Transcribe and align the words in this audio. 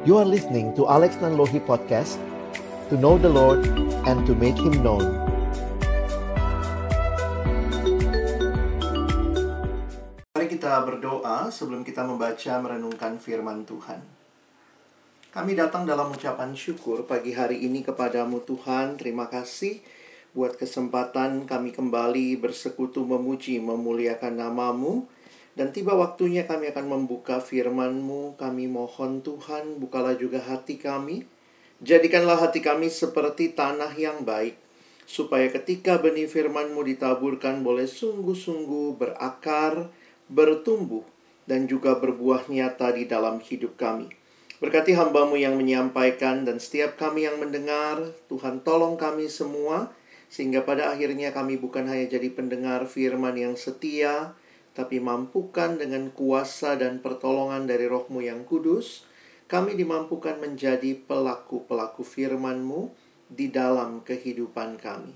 You 0.00 0.16
are 0.16 0.24
listening 0.24 0.72
to 0.80 0.88
Alex 0.88 1.20
Nanlohi 1.20 1.60
Podcast 1.60 2.16
To 2.88 2.96
know 2.96 3.20
the 3.20 3.28
Lord 3.28 3.68
and 4.08 4.24
to 4.24 4.32
make 4.32 4.56
Him 4.56 4.80
known 4.80 5.04
Mari 10.32 10.48
kita 10.48 10.80
berdoa 10.88 11.52
sebelum 11.52 11.84
kita 11.84 12.00
membaca 12.08 12.52
merenungkan 12.64 13.20
firman 13.20 13.68
Tuhan. 13.68 14.00
Kami 15.36 15.52
datang 15.52 15.84
dalam 15.84 16.08
ucapan 16.16 16.56
syukur 16.56 17.04
pagi 17.04 17.36
hari 17.36 17.60
ini 17.60 17.84
kepadamu 17.84 18.40
Tuhan. 18.48 18.96
Terima 18.96 19.28
kasih 19.28 19.84
buat 20.32 20.56
kesempatan 20.56 21.44
kami 21.44 21.76
kembali 21.76 22.40
bersekutu 22.40 23.04
memuji, 23.04 23.60
memuliakan 23.60 24.48
namamu. 24.48 25.04
Dan 25.60 25.76
tiba 25.76 25.92
waktunya 25.92 26.48
kami 26.48 26.72
akan 26.72 26.88
membuka 26.88 27.36
firman-Mu. 27.36 28.40
Kami 28.40 28.64
mohon 28.64 29.20
Tuhan, 29.20 29.76
bukalah 29.76 30.16
juga 30.16 30.40
hati 30.40 30.80
kami. 30.80 31.28
Jadikanlah 31.84 32.40
hati 32.40 32.64
kami 32.64 32.88
seperti 32.88 33.52
tanah 33.52 33.92
yang 33.92 34.24
baik. 34.24 34.56
Supaya 35.04 35.52
ketika 35.52 36.00
benih 36.00 36.32
firman-Mu 36.32 36.80
ditaburkan 36.80 37.60
boleh 37.60 37.84
sungguh-sungguh 37.84 38.96
berakar, 38.96 39.92
bertumbuh, 40.32 41.04
dan 41.44 41.68
juga 41.68 41.92
berbuah 41.92 42.48
nyata 42.48 42.96
di 42.96 43.04
dalam 43.04 43.44
hidup 43.44 43.76
kami. 43.76 44.08
Berkati 44.64 44.96
hambamu 44.96 45.36
yang 45.36 45.60
menyampaikan 45.60 46.48
dan 46.48 46.56
setiap 46.56 46.96
kami 46.96 47.28
yang 47.28 47.36
mendengar, 47.36 48.16
Tuhan 48.32 48.64
tolong 48.64 48.96
kami 48.96 49.28
semua, 49.28 49.92
sehingga 50.32 50.64
pada 50.64 50.88
akhirnya 50.88 51.36
kami 51.36 51.60
bukan 51.60 51.84
hanya 51.84 52.16
jadi 52.16 52.32
pendengar 52.32 52.88
firman 52.88 53.36
yang 53.36 53.60
setia, 53.60 54.32
tapi 54.70 55.02
mampukan 55.02 55.74
dengan 55.74 56.14
kuasa 56.14 56.78
dan 56.78 57.02
pertolongan 57.02 57.66
dari 57.66 57.90
rohmu 57.90 58.22
yang 58.22 58.46
kudus, 58.46 59.02
kami 59.50 59.74
dimampukan 59.74 60.38
menjadi 60.38 60.94
pelaku-pelaku 60.94 62.06
firman-Mu 62.06 62.90
di 63.26 63.50
dalam 63.50 64.06
kehidupan 64.06 64.78
kami. 64.78 65.14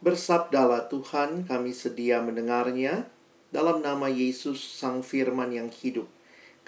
Bersabdalah 0.00 0.88
Tuhan, 0.88 1.44
kami 1.44 1.76
sedia 1.76 2.24
mendengarnya. 2.24 3.04
Dalam 3.48 3.80
nama 3.80 4.12
Yesus, 4.12 4.60
Sang 4.60 5.00
Firman 5.00 5.52
yang 5.52 5.72
hidup, 5.72 6.04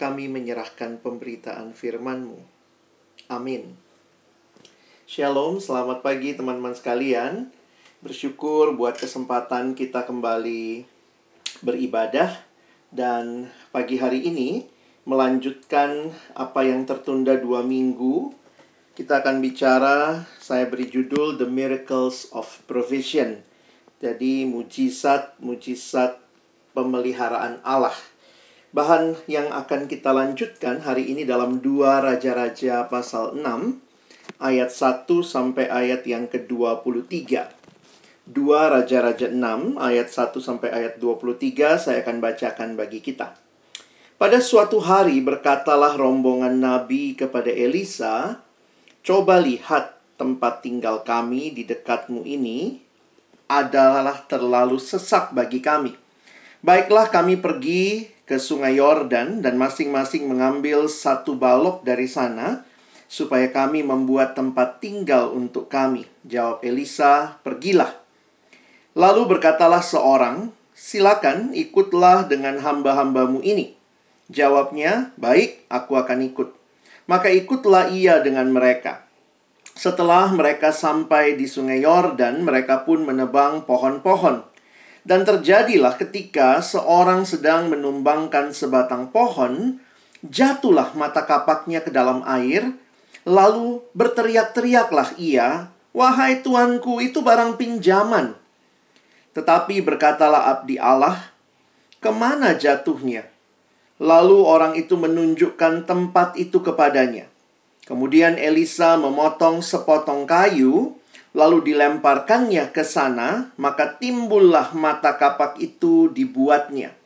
kami 0.00 0.32
menyerahkan 0.32 0.96
pemberitaan 1.00 1.76
firman-Mu. 1.76 2.41
Amin. 3.28 3.76
Shalom, 5.04 5.60
selamat 5.60 6.00
pagi 6.00 6.32
teman-teman 6.32 6.72
sekalian. 6.72 7.52
Bersyukur 8.00 8.72
buat 8.74 8.96
kesempatan 8.96 9.76
kita 9.76 10.08
kembali 10.08 10.89
beribadah 11.61 12.41
dan 12.91 13.53
pagi 13.70 14.00
hari 14.00 14.25
ini 14.27 14.66
melanjutkan 15.06 16.12
apa 16.36 16.66
yang 16.66 16.84
tertunda 16.84 17.36
dua 17.36 17.64
minggu. 17.64 18.36
Kita 18.97 19.25
akan 19.25 19.41
bicara, 19.41 20.28
saya 20.36 20.69
beri 20.69 20.91
judul 20.92 21.41
The 21.41 21.48
Miracles 21.48 22.28
of 22.36 22.48
Provision. 22.69 23.41
Jadi 24.00 24.44
mujizat-mujizat 24.48 26.20
pemeliharaan 26.77 27.64
Allah. 27.64 27.97
Bahan 28.70 29.19
yang 29.27 29.50
akan 29.50 29.91
kita 29.91 30.14
lanjutkan 30.14 30.84
hari 30.84 31.11
ini 31.11 31.27
dalam 31.27 31.58
dua 31.58 31.98
Raja-Raja 32.00 32.86
pasal 32.86 33.34
6 33.34 33.42
ayat 34.38 34.70
1 34.70 35.11
sampai 35.27 35.66
ayat 35.66 36.06
yang 36.06 36.31
ke-23. 36.31 37.59
2 38.28 38.36
Raja-Raja 38.44 39.32
6 39.32 39.80
ayat 39.80 40.08
1 40.12 40.36
sampai 40.44 40.68
ayat 40.68 41.00
23 41.00 41.80
saya 41.80 42.04
akan 42.04 42.20
bacakan 42.20 42.76
bagi 42.76 43.00
kita. 43.00 43.32
Pada 44.20 44.36
suatu 44.44 44.84
hari 44.84 45.24
berkatalah 45.24 45.96
rombongan 45.96 46.60
nabi 46.60 47.16
kepada 47.16 47.48
Elisa, 47.48 48.44
"Coba 49.00 49.41
lihat 49.41 49.97
tempat 50.20 50.60
tinggal 50.60 51.00
kami 51.00 51.56
di 51.56 51.64
dekatmu 51.64 52.28
ini 52.28 52.84
adalah 53.48 54.28
terlalu 54.28 54.76
sesak 54.76 55.32
bagi 55.32 55.64
kami. 55.64 55.97
Baiklah 56.60 57.08
kami 57.08 57.41
pergi 57.41 58.12
ke 58.28 58.37
sungai 58.37 58.76
Yordan 58.76 59.41
dan 59.41 59.56
masing-masing 59.56 60.28
mengambil 60.28 60.84
satu 60.92 61.32
balok 61.32 61.81
dari 61.81 62.04
sana 62.04 62.69
supaya 63.08 63.48
kami 63.48 63.81
membuat 63.81 64.37
tempat 64.37 64.84
tinggal 64.84 65.32
untuk 65.32 65.72
kami." 65.72 66.04
Jawab 66.28 66.60
Elisa, 66.60 67.41
"Pergilah." 67.41 68.00
Lalu 68.98 69.30
berkatalah 69.30 69.86
seorang, 69.86 70.50
silakan 70.74 71.54
ikutlah 71.54 72.26
dengan 72.26 72.58
hamba-hambamu 72.58 73.38
ini. 73.46 73.78
Jawabnya, 74.30 75.14
baik, 75.14 75.66
aku 75.70 75.94
akan 75.94 76.26
ikut. 76.26 76.48
Maka 77.06 77.30
ikutlah 77.30 77.94
ia 77.94 78.18
dengan 78.18 78.50
mereka. 78.50 79.06
Setelah 79.78 80.34
mereka 80.34 80.74
sampai 80.74 81.38
di 81.38 81.46
sungai 81.46 81.86
Yordan, 81.86 82.42
mereka 82.42 82.82
pun 82.82 83.06
menebang 83.06 83.62
pohon-pohon. 83.62 84.42
Dan 85.06 85.22
terjadilah 85.22 85.96
ketika 85.96 86.58
seorang 86.60 87.22
sedang 87.24 87.70
menumbangkan 87.70 88.50
sebatang 88.50 89.14
pohon, 89.14 89.80
jatuhlah 90.26 90.92
mata 90.98 91.24
kapaknya 91.24 91.80
ke 91.80 91.94
dalam 91.94 92.26
air, 92.26 92.74
lalu 93.24 93.80
berteriak-teriaklah 93.94 95.16
ia, 95.16 95.72
"Wahai 95.96 96.42
tuanku, 96.42 97.00
itu 97.00 97.22
barang 97.24 97.56
pinjaman." 97.56 98.39
Tetapi 99.36 99.78
berkatalah 99.84 100.50
abdi 100.50 100.80
Allah, 100.80 101.30
ke 102.02 102.10
mana 102.10 102.58
jatuhnya? 102.58 103.28
Lalu 104.00 104.38
orang 104.42 104.74
itu 104.80 104.96
menunjukkan 104.96 105.84
tempat 105.84 106.34
itu 106.41 106.64
kepadanya. 106.64 107.28
Kemudian 107.84 108.40
Elisa 108.40 108.96
memotong 108.96 109.60
sepotong 109.60 110.24
kayu, 110.24 110.96
lalu 111.36 111.70
dilemparkannya 111.70 112.72
ke 112.72 112.82
sana, 112.82 113.52
maka 113.60 114.00
timbullah 114.00 114.72
mata 114.72 115.14
kapak 115.20 115.60
itu 115.60 116.08
dibuatnya. 116.10 116.96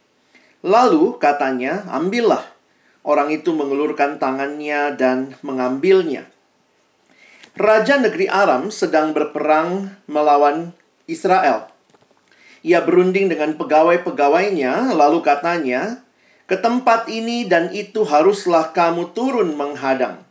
Lalu 0.64 1.18
katanya, 1.18 1.84
ambillah. 1.90 2.46
Orang 3.04 3.28
itu 3.28 3.52
mengelurkan 3.52 4.16
tangannya 4.16 4.96
dan 4.96 5.36
mengambilnya. 5.44 6.24
Raja 7.58 8.00
negeri 8.00 8.32
Aram 8.32 8.72
sedang 8.72 9.12
berperang 9.12 9.92
melawan 10.08 10.72
Israel. 11.04 11.73
Ia 12.64 12.80
berunding 12.80 13.28
dengan 13.28 13.60
pegawai-pegawainya, 13.60 14.96
lalu 14.96 15.20
katanya, 15.20 16.00
"Ke 16.48 16.56
tempat 16.56 17.12
ini 17.12 17.44
dan 17.44 17.68
itu 17.76 18.08
haruslah 18.08 18.72
kamu 18.72 19.12
turun 19.12 19.52
menghadang." 19.52 20.24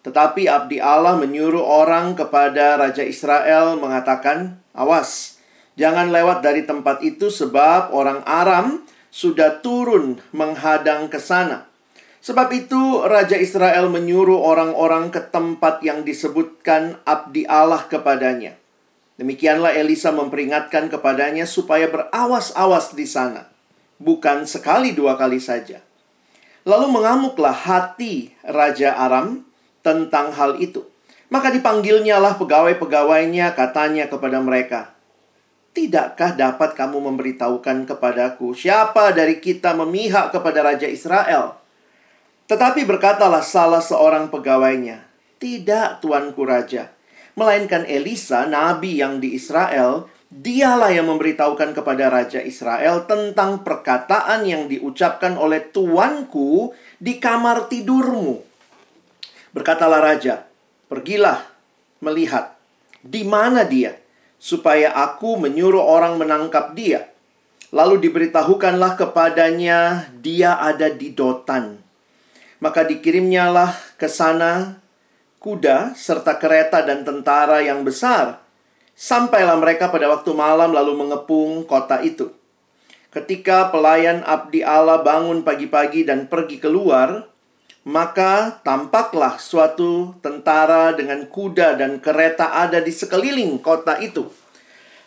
Tetapi 0.00 0.48
abdi 0.48 0.80
Allah 0.80 1.20
menyuruh 1.20 1.60
orang 1.60 2.16
kepada 2.16 2.80
raja 2.80 3.04
Israel 3.04 3.76
mengatakan, 3.76 4.64
"Awas, 4.72 5.36
jangan 5.76 6.08
lewat 6.08 6.40
dari 6.40 6.64
tempat 6.64 7.04
itu 7.04 7.28
sebab 7.28 7.92
orang 7.92 8.24
Aram 8.24 8.80
sudah 9.12 9.60
turun 9.60 10.24
menghadang 10.32 11.12
ke 11.12 11.20
sana." 11.20 11.68
Sebab 12.24 12.48
itu 12.56 13.04
raja 13.04 13.36
Israel 13.36 13.92
menyuruh 13.92 14.40
orang-orang 14.40 15.12
ke 15.12 15.20
tempat 15.28 15.84
yang 15.84 16.08
disebutkan 16.08 16.96
abdi 17.04 17.44
Allah 17.44 17.84
kepadanya. 17.84 18.63
Demikianlah 19.14 19.78
Elisa 19.78 20.10
memperingatkan 20.10 20.90
kepadanya 20.90 21.46
supaya 21.46 21.86
berawas-awas 21.86 22.98
di 22.98 23.06
sana. 23.06 23.46
Bukan 24.02 24.42
sekali 24.42 24.90
dua 24.90 25.14
kali 25.14 25.38
saja. 25.38 25.78
Lalu 26.66 26.98
mengamuklah 26.98 27.54
hati 27.54 28.34
Raja 28.42 28.98
Aram 28.98 29.46
tentang 29.86 30.34
hal 30.34 30.58
itu. 30.58 30.82
Maka 31.30 31.54
dipanggilnyalah 31.54 32.34
pegawai-pegawainya 32.42 33.54
katanya 33.54 34.10
kepada 34.10 34.38
mereka, 34.42 34.94
Tidakkah 35.74 36.38
dapat 36.38 36.78
kamu 36.78 37.02
memberitahukan 37.10 37.90
kepadaku 37.90 38.54
siapa 38.54 39.10
dari 39.10 39.42
kita 39.42 39.74
memihak 39.74 40.30
kepada 40.30 40.62
Raja 40.62 40.86
Israel? 40.86 41.58
Tetapi 42.46 42.86
berkatalah 42.86 43.42
salah 43.42 43.82
seorang 43.82 44.30
pegawainya, 44.30 45.02
Tidak, 45.42 45.98
Tuanku 45.98 46.46
Raja 46.46 46.93
melainkan 47.34 47.86
Elisa, 47.86 48.46
nabi 48.46 49.02
yang 49.02 49.18
di 49.18 49.34
Israel, 49.34 50.06
dialah 50.34 50.90
yang 50.90 51.06
memberitahukan 51.06 51.78
kepada 51.78 52.10
raja 52.10 52.42
Israel 52.42 53.06
tentang 53.06 53.62
perkataan 53.62 54.42
yang 54.42 54.66
diucapkan 54.66 55.38
oleh 55.38 55.62
tuanku 55.70 56.74
di 56.98 57.22
kamar 57.22 57.70
tidurmu. 57.70 58.42
Berkatalah 59.54 60.02
raja, 60.02 60.42
"Pergilah 60.90 61.46
melihat 62.02 62.58
di 62.98 63.22
mana 63.22 63.62
dia, 63.62 63.94
supaya 64.42 64.90
aku 64.90 65.38
menyuruh 65.38 65.82
orang 65.82 66.18
menangkap 66.18 66.74
dia." 66.74 67.14
Lalu 67.74 68.06
diberitahukanlah 68.06 68.94
kepadanya 68.94 70.10
dia 70.22 70.58
ada 70.62 70.90
di 70.90 71.10
Dotan. 71.10 71.82
Maka 72.62 72.86
dikirimnyalah 72.86 73.98
ke 73.98 74.06
sana 74.06 74.78
kuda, 75.44 75.92
serta 75.92 76.40
kereta 76.40 76.80
dan 76.80 77.04
tentara 77.04 77.60
yang 77.60 77.84
besar. 77.84 78.40
Sampailah 78.96 79.60
mereka 79.60 79.92
pada 79.92 80.08
waktu 80.08 80.32
malam 80.32 80.72
lalu 80.72 80.96
mengepung 81.04 81.68
kota 81.68 82.00
itu. 82.00 82.32
Ketika 83.12 83.68
pelayan 83.68 84.24
abdi 84.24 84.64
Allah 84.64 85.04
bangun 85.04 85.44
pagi-pagi 85.44 86.08
dan 86.08 86.32
pergi 86.32 86.56
keluar, 86.56 87.28
Maka 87.84 88.64
tampaklah 88.64 89.36
suatu 89.36 90.16
tentara 90.24 90.96
dengan 90.96 91.28
kuda 91.28 91.76
dan 91.76 92.00
kereta 92.00 92.56
ada 92.56 92.80
di 92.80 92.88
sekeliling 92.88 93.60
kota 93.60 94.00
itu. 94.00 94.24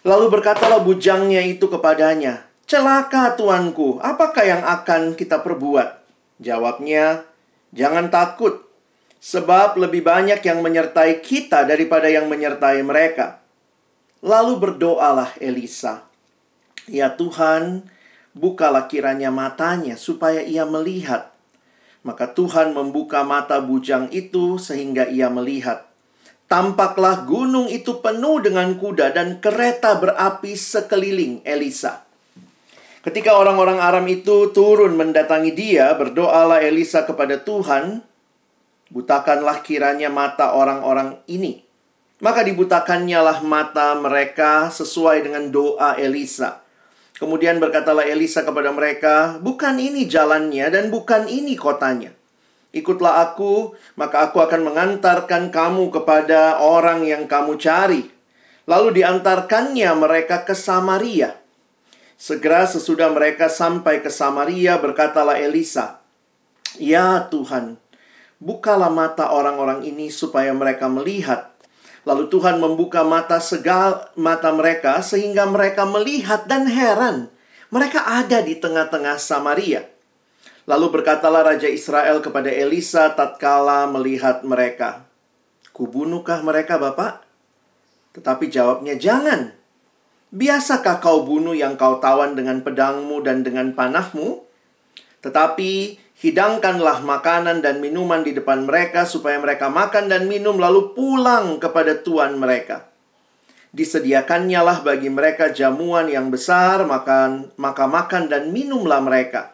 Lalu 0.06 0.30
berkatalah 0.30 0.86
bujangnya 0.86 1.42
itu 1.42 1.66
kepadanya, 1.66 2.46
"Celaka, 2.70 3.34
tuanku, 3.34 3.98
apakah 3.98 4.46
yang 4.46 4.62
akan 4.62 5.18
kita 5.18 5.42
perbuat?" 5.42 6.06
Jawabnya, 6.38 7.26
"Jangan 7.74 8.14
takut, 8.14 8.67
sebab 9.18 9.78
lebih 9.80 10.06
banyak 10.06 10.42
yang 10.42 10.60
menyertai 10.62 11.22
kita 11.22 11.66
daripada 11.68 12.08
yang 12.08 12.30
menyertai 12.30 12.82
mereka." 12.86 13.42
Lalu 14.26 14.58
berdoalah 14.58 15.38
Elisa, 15.38 16.10
"Ya 16.90 17.14
Tuhan, 17.14 17.86
bukalah 18.34 18.90
kiranya 18.90 19.30
matanya 19.30 19.94
supaya 19.94 20.42
ia 20.42 20.66
melihat." 20.66 21.34
Maka 22.02 22.32
Tuhan 22.32 22.72
membuka 22.72 23.28
mata 23.28 23.60
bujang 23.60 24.08
itu 24.16 24.56
sehingga 24.56 25.12
ia 25.12 25.28
melihat. 25.28 25.88
Tampaklah 26.48 27.28
gunung 27.28 27.68
itu 27.68 28.00
penuh 28.00 28.40
dengan 28.40 28.80
kuda 28.80 29.12
dan 29.12 29.44
kereta 29.44 30.00
berapi 30.00 30.56
sekeliling 30.56 31.44
Elisa. 31.44 32.08
Ketika 33.04 33.36
orang-orang 33.36 33.84
Aram 33.84 34.08
itu 34.08 34.56
turun 34.56 34.96
mendatangi 34.96 35.52
dia, 35.52 35.92
berdoalah 36.00 36.64
Elisa 36.64 37.04
kepada 37.04 37.44
Tuhan, 37.44 38.00
butakanlah 38.92 39.64
kiranya 39.64 40.08
mata 40.08 40.56
orang-orang 40.56 41.20
ini. 41.28 41.64
Maka 42.18 42.42
dibutakannya 42.42 43.20
lah 43.22 43.40
mata 43.46 43.94
mereka 43.94 44.74
sesuai 44.74 45.22
dengan 45.22 45.54
doa 45.54 45.94
Elisa. 46.02 46.66
Kemudian 47.18 47.62
berkatalah 47.62 48.06
Elisa 48.06 48.42
kepada 48.42 48.74
mereka, 48.74 49.38
"Bukan 49.42 49.78
ini 49.78 50.10
jalannya 50.10 50.70
dan 50.70 50.90
bukan 50.90 51.30
ini 51.30 51.54
kotanya. 51.58 52.14
Ikutlah 52.74 53.26
aku, 53.26 53.74
maka 53.98 54.30
aku 54.30 54.38
akan 54.42 54.70
mengantarkan 54.70 55.50
kamu 55.50 55.90
kepada 55.94 56.62
orang 56.62 57.06
yang 57.06 57.26
kamu 57.26 57.58
cari." 57.58 58.06
Lalu 58.68 59.02
diantarkannya 59.02 59.90
mereka 59.98 60.44
ke 60.44 60.54
Samaria. 60.54 61.38
Segera 62.18 62.66
sesudah 62.66 63.14
mereka 63.14 63.48
sampai 63.48 64.02
ke 64.02 64.10
Samaria, 64.10 64.78
berkatalah 64.82 65.38
Elisa, 65.38 66.02
"Ya 66.82 67.30
Tuhan, 67.30 67.78
bukalah 68.38 68.90
mata 68.90 69.30
orang-orang 69.30 69.86
ini 69.86 70.10
supaya 70.10 70.54
mereka 70.56 70.88
melihat." 70.88 71.54
Lalu 72.08 72.32
Tuhan 72.32 72.64
membuka 72.64 73.04
mata 73.04 73.36
segal 73.44 74.08
mata 74.16 74.56
mereka 74.56 75.04
sehingga 75.04 75.44
mereka 75.44 75.84
melihat 75.84 76.48
dan 76.48 76.64
heran. 76.64 77.28
Mereka 77.68 78.00
ada 78.00 78.40
di 78.40 78.56
tengah-tengah 78.56 79.20
Samaria. 79.20 79.84
Lalu 80.64 80.88
berkatalah 81.00 81.44
Raja 81.44 81.68
Israel 81.68 82.24
kepada 82.24 82.48
Elisa 82.48 83.12
tatkala 83.12 83.92
melihat 83.92 84.48
mereka. 84.48 85.04
Kubunuhkah 85.76 86.40
mereka, 86.48 86.80
Bapak? 86.80 87.28
Tetapi 88.16 88.48
jawabnya, 88.48 88.96
jangan. 88.96 89.52
Biasakah 90.32 91.04
kau 91.04 91.28
bunuh 91.28 91.56
yang 91.56 91.76
kau 91.76 92.00
tawan 92.00 92.40
dengan 92.40 92.64
pedangmu 92.64 93.20
dan 93.20 93.44
dengan 93.44 93.76
panahmu? 93.76 94.47
Tetapi 95.22 96.06
Hidangkanlah 96.18 97.06
makanan 97.06 97.62
dan 97.62 97.78
minuman 97.78 98.26
di 98.26 98.34
depan 98.34 98.66
mereka 98.66 99.06
supaya 99.06 99.38
mereka 99.38 99.70
makan 99.70 100.10
dan 100.10 100.26
minum 100.26 100.58
lalu 100.58 100.98
pulang 100.98 101.62
kepada 101.62 102.02
tuan 102.02 102.42
mereka. 102.42 102.90
Disediakannya 103.70 104.58
lah 104.66 104.82
bagi 104.82 105.14
mereka 105.14 105.54
jamuan 105.54 106.10
yang 106.10 106.34
besar, 106.34 106.82
makan, 106.90 107.54
maka 107.62 107.86
makan 107.86 108.34
dan 108.34 108.50
minumlah 108.50 108.98
mereka. 108.98 109.54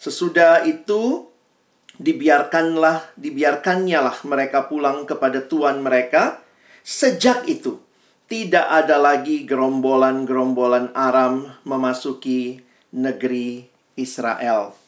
Sesudah 0.00 0.64
itu 0.64 1.28
dibiarkanlah 2.00 3.12
dibiarkannya 3.20 4.00
lah 4.00 4.16
mereka 4.24 4.64
pulang 4.64 5.04
kepada 5.04 5.44
tuan 5.44 5.84
mereka. 5.84 6.40
Sejak 6.80 7.44
itu 7.44 7.84
tidak 8.32 8.64
ada 8.64 8.96
lagi 8.96 9.44
gerombolan-gerombolan 9.44 10.96
Aram 10.96 11.52
memasuki 11.68 12.64
negeri 12.96 13.68
Israel. 14.00 14.87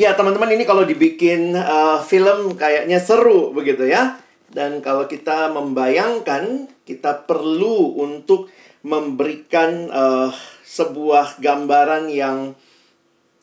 Ya, 0.00 0.16
teman-teman 0.16 0.48
ini 0.56 0.64
kalau 0.64 0.88
dibikin 0.88 1.52
uh, 1.52 2.00
film 2.00 2.56
kayaknya 2.56 2.96
seru 2.96 3.52
begitu 3.52 3.84
ya. 3.84 4.16
Dan 4.48 4.80
kalau 4.80 5.04
kita 5.04 5.52
membayangkan, 5.52 6.72
kita 6.88 7.28
perlu 7.28 8.00
untuk 8.00 8.48
memberikan 8.80 9.92
uh, 9.92 10.32
sebuah 10.64 11.36
gambaran 11.44 12.08
yang 12.08 12.56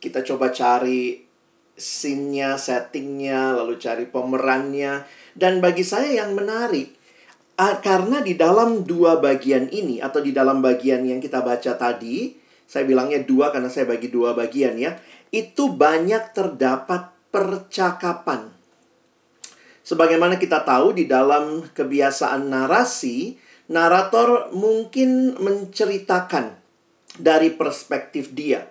kita 0.01 0.25
coba 0.25 0.50
cari 0.50 1.21
scene-nya, 1.77 2.57
settingnya, 2.57 3.54
lalu 3.54 3.77
cari 3.77 4.09
pemerannya. 4.09 5.06
Dan 5.38 5.62
bagi 5.62 5.86
saya 5.86 6.25
yang 6.25 6.33
menarik, 6.33 6.89
uh, 7.62 7.77
karena 7.86 8.25
di 8.25 8.33
dalam 8.33 8.81
dua 8.81 9.21
bagian 9.21 9.69
ini, 9.69 10.01
atau 10.01 10.25
di 10.25 10.33
dalam 10.33 10.65
bagian 10.65 11.06
yang 11.06 11.21
kita 11.21 11.38
baca 11.45 11.77
tadi, 11.77 12.33
saya 12.68 12.83
bilangnya 12.83 13.24
dua 13.24 13.54
karena 13.54 13.71
saya 13.71 13.88
bagi 13.88 14.12
dua 14.12 14.36
bagian 14.36 14.75
ya 14.75 15.00
itu 15.31 15.71
banyak 15.71 16.31
terdapat 16.31 17.12
percakapan. 17.29 18.51
Sebagaimana 19.88 20.35
kita 20.35 20.68
tahu 20.68 20.91
di 20.91 21.07
dalam 21.07 21.63
kebiasaan 21.71 22.51
narasi, 22.51 23.39
narator 23.71 24.51
mungkin 24.51 25.39
menceritakan 25.39 26.59
dari 27.15 27.56
perspektif 27.56 28.35
dia. 28.35 28.68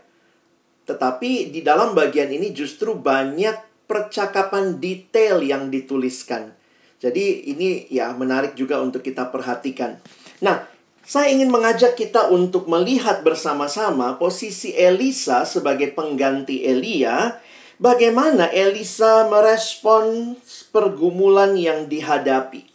Tetapi 0.86 1.50
di 1.50 1.60
dalam 1.64 1.96
bagian 1.96 2.30
ini 2.30 2.52
justru 2.52 2.94
banyak 2.94 3.88
percakapan 3.88 4.76
detail 4.76 5.40
yang 5.40 5.72
dituliskan. 5.72 6.52
Jadi 6.96 7.52
ini 7.52 7.88
ya 7.92 8.12
menarik 8.12 8.56
juga 8.56 8.80
untuk 8.80 9.04
kita 9.04 9.28
perhatikan. 9.28 9.96
Nah, 10.40 10.64
saya 11.06 11.30
ingin 11.30 11.54
mengajak 11.54 11.94
kita 11.94 12.34
untuk 12.34 12.66
melihat 12.66 13.22
bersama-sama 13.22 14.18
posisi 14.18 14.74
Elisa 14.74 15.46
sebagai 15.46 15.94
pengganti 15.94 16.66
Elia. 16.66 17.38
Bagaimana 17.78 18.50
Elisa 18.50 19.30
merespon 19.30 20.34
pergumulan 20.74 21.54
yang 21.54 21.86
dihadapi. 21.86 22.66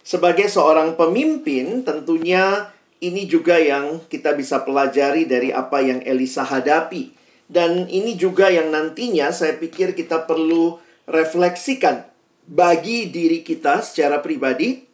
Sebagai 0.00 0.48
seorang 0.48 0.96
pemimpin, 0.96 1.84
tentunya 1.84 2.72
ini 3.04 3.28
juga 3.28 3.60
yang 3.60 4.00
kita 4.08 4.32
bisa 4.32 4.64
pelajari 4.64 5.28
dari 5.28 5.52
apa 5.52 5.84
yang 5.84 6.00
Elisa 6.08 6.48
hadapi. 6.48 7.12
Dan 7.52 7.84
ini 7.92 8.16
juga 8.16 8.48
yang 8.48 8.72
nantinya 8.72 9.28
saya 9.28 9.60
pikir 9.60 9.92
kita 9.92 10.24
perlu 10.24 10.80
refleksikan 11.04 12.08
bagi 12.48 13.12
diri 13.12 13.44
kita 13.44 13.84
secara 13.84 14.24
pribadi 14.24 14.91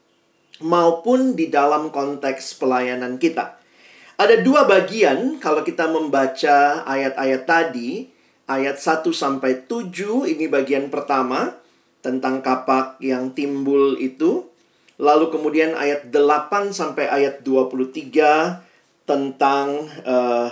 maupun 0.62 1.38
di 1.38 1.50
dalam 1.50 1.90
konteks 1.94 2.58
pelayanan 2.58 3.16
kita. 3.16 3.58
Ada 4.18 4.42
dua 4.42 4.66
bagian 4.66 5.38
kalau 5.38 5.62
kita 5.62 5.86
membaca 5.86 6.82
ayat-ayat 6.82 7.42
tadi, 7.46 8.10
ayat 8.50 8.80
1 8.80 9.06
sampai 9.14 9.68
7 9.68 10.26
ini 10.26 10.50
bagian 10.50 10.90
pertama 10.90 11.54
tentang 12.02 12.42
kapak 12.42 12.98
yang 12.98 13.30
timbul 13.30 13.94
itu. 14.00 14.50
Lalu 14.98 15.30
kemudian 15.30 15.78
ayat 15.78 16.10
8 16.10 16.74
sampai 16.74 17.06
ayat 17.06 17.46
23 17.46 19.06
tentang 19.06 19.86
uh, 20.02 20.50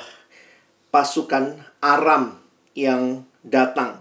pasukan 0.95 1.59
Aram 1.83 2.39
yang 2.79 3.27
datang. 3.43 3.99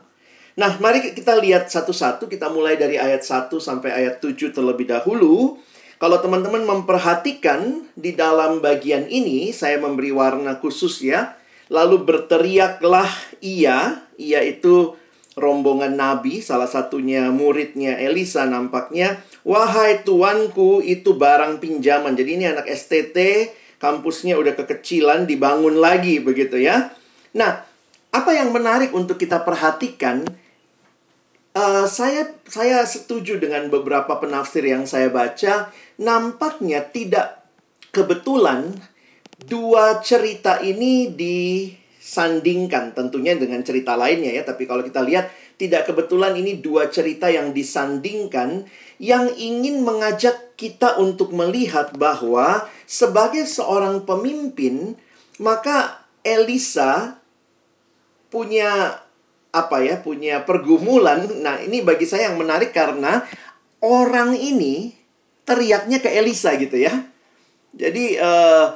Nah, 0.56 0.78
mari 0.80 1.02
kita 1.02 1.36
lihat 1.42 1.68
satu-satu. 1.68 2.30
Kita 2.30 2.54
mulai 2.54 2.78
dari 2.78 2.96
ayat 2.96 3.26
1 3.26 3.50
sampai 3.58 3.92
ayat 3.92 4.22
7 4.22 4.54
terlebih 4.54 4.88
dahulu. 4.88 5.58
Kalau 5.96 6.20
teman-teman 6.20 6.68
memperhatikan 6.68 7.88
di 7.96 8.12
dalam 8.12 8.60
bagian 8.60 9.08
ini, 9.08 9.56
saya 9.56 9.80
memberi 9.80 10.12
warna 10.12 10.60
khusus 10.60 11.00
ya. 11.00 11.40
Lalu 11.72 12.04
berteriaklah 12.04 13.10
ia, 13.40 14.06
ia 14.20 14.40
itu 14.44 14.94
rombongan 15.40 15.96
nabi, 15.96 16.44
salah 16.44 16.68
satunya 16.68 17.32
muridnya 17.32 17.96
Elisa 18.00 18.44
nampaknya. 18.46 19.24
Wahai 19.48 20.04
tuanku, 20.04 20.84
itu 20.84 21.16
barang 21.16 21.64
pinjaman. 21.64 22.14
Jadi 22.14 22.30
ini 22.38 22.46
anak 22.52 22.68
STT, 22.68 23.50
kampusnya 23.80 24.36
udah 24.36 24.54
kekecilan, 24.56 25.24
dibangun 25.26 25.80
lagi 25.80 26.20
begitu 26.20 26.60
ya. 26.60 26.92
Nah, 27.36 27.64
apa 28.16 28.32
yang 28.32 28.56
menarik 28.56 28.96
untuk 28.96 29.20
kita 29.20 29.44
perhatikan 29.44 30.24
Uh, 31.56 31.88
saya 31.88 32.36
saya 32.52 32.84
setuju 32.84 33.40
dengan 33.40 33.72
beberapa 33.72 34.20
penafsir 34.20 34.68
yang 34.68 34.84
saya 34.84 35.08
baca. 35.08 35.72
Nampaknya 35.96 36.84
tidak 36.92 37.48
kebetulan 37.96 38.76
dua 39.48 40.04
cerita 40.04 40.60
ini 40.60 41.16
disandingkan. 41.16 42.92
Tentunya 42.92 43.40
dengan 43.40 43.64
cerita 43.64 43.96
lainnya 43.96 44.36
ya 44.36 44.44
tapi 44.44 44.68
kalau 44.68 44.84
kita 44.84 45.00
lihat 45.00 45.32
tidak 45.56 45.88
kebetulan 45.88 46.36
ini 46.36 46.60
dua 46.60 46.92
cerita 46.92 47.32
yang 47.32 47.56
disandingkan 47.56 48.68
yang 49.00 49.32
ingin 49.40 49.80
mengajak 49.80 50.60
kita 50.60 51.00
untuk 51.00 51.32
melihat 51.32 51.96
bahwa 51.96 52.68
sebagai 52.84 53.48
seorang 53.48 54.04
pemimpin 54.04 55.00
maka 55.40 56.04
Elisa 56.20 57.24
punya 58.28 59.05
apa 59.56 59.80
ya, 59.80 60.04
punya 60.04 60.44
pergumulan. 60.44 61.24
Nah, 61.40 61.64
ini 61.64 61.80
bagi 61.80 62.04
saya 62.04 62.28
yang 62.28 62.38
menarik 62.38 62.76
karena 62.76 63.24
orang 63.80 64.36
ini 64.36 64.92
teriaknya 65.48 66.04
ke 66.04 66.10
Elisa 66.12 66.60
gitu 66.60 66.76
ya. 66.76 66.92
Jadi 67.72 68.20
uh, 68.20 68.76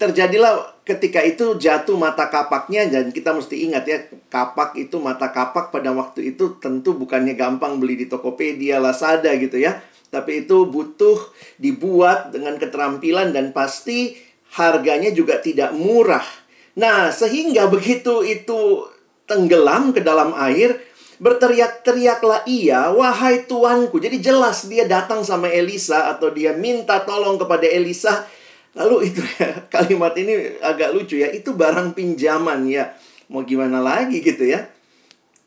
terjadilah 0.00 0.72
ketika 0.82 1.22
itu 1.22 1.54
jatuh 1.58 1.94
mata 1.94 2.26
kapaknya 2.26 2.90
dan 2.90 3.14
kita 3.14 3.30
mesti 3.30 3.70
ingat 3.70 3.84
ya 3.86 3.98
kapak 4.26 4.74
itu 4.74 4.98
mata 4.98 5.30
kapak 5.30 5.70
pada 5.70 5.94
waktu 5.94 6.34
itu 6.34 6.58
tentu 6.58 6.98
bukannya 6.98 7.38
gampang 7.38 7.78
beli 7.78 8.02
di 8.02 8.06
Tokopedia, 8.10 8.82
Lazada 8.82 9.30
gitu 9.38 9.60
ya. 9.60 9.78
Tapi 10.12 10.44
itu 10.44 10.68
butuh 10.68 11.16
dibuat 11.56 12.34
dengan 12.34 12.60
keterampilan 12.60 13.32
dan 13.32 13.56
pasti 13.56 14.12
harganya 14.52 15.08
juga 15.08 15.40
tidak 15.40 15.72
murah. 15.72 16.24
Nah, 16.76 17.08
sehingga 17.08 17.68
begitu 17.68 18.20
itu 18.20 18.84
tenggelam 19.26 19.94
ke 19.94 20.00
dalam 20.02 20.34
air, 20.34 20.80
berteriak-teriaklah 21.22 22.42
ia, 22.50 22.90
wahai 22.90 23.46
tuanku. 23.46 24.02
Jadi 24.02 24.18
jelas 24.18 24.66
dia 24.66 24.90
datang 24.90 25.22
sama 25.22 25.46
Elisa 25.46 26.10
atau 26.10 26.34
dia 26.34 26.50
minta 26.50 26.98
tolong 27.06 27.38
kepada 27.38 27.62
Elisa. 27.62 28.26
Lalu 28.74 29.14
itu 29.14 29.22
ya, 29.38 29.70
kalimat 29.70 30.12
ini 30.18 30.58
agak 30.58 30.90
lucu 30.90 31.22
ya, 31.22 31.30
itu 31.30 31.54
barang 31.54 31.94
pinjaman 31.94 32.66
ya. 32.66 32.90
Mau 33.30 33.46
gimana 33.46 33.78
lagi 33.78 34.18
gitu 34.18 34.42
ya. 34.42 34.66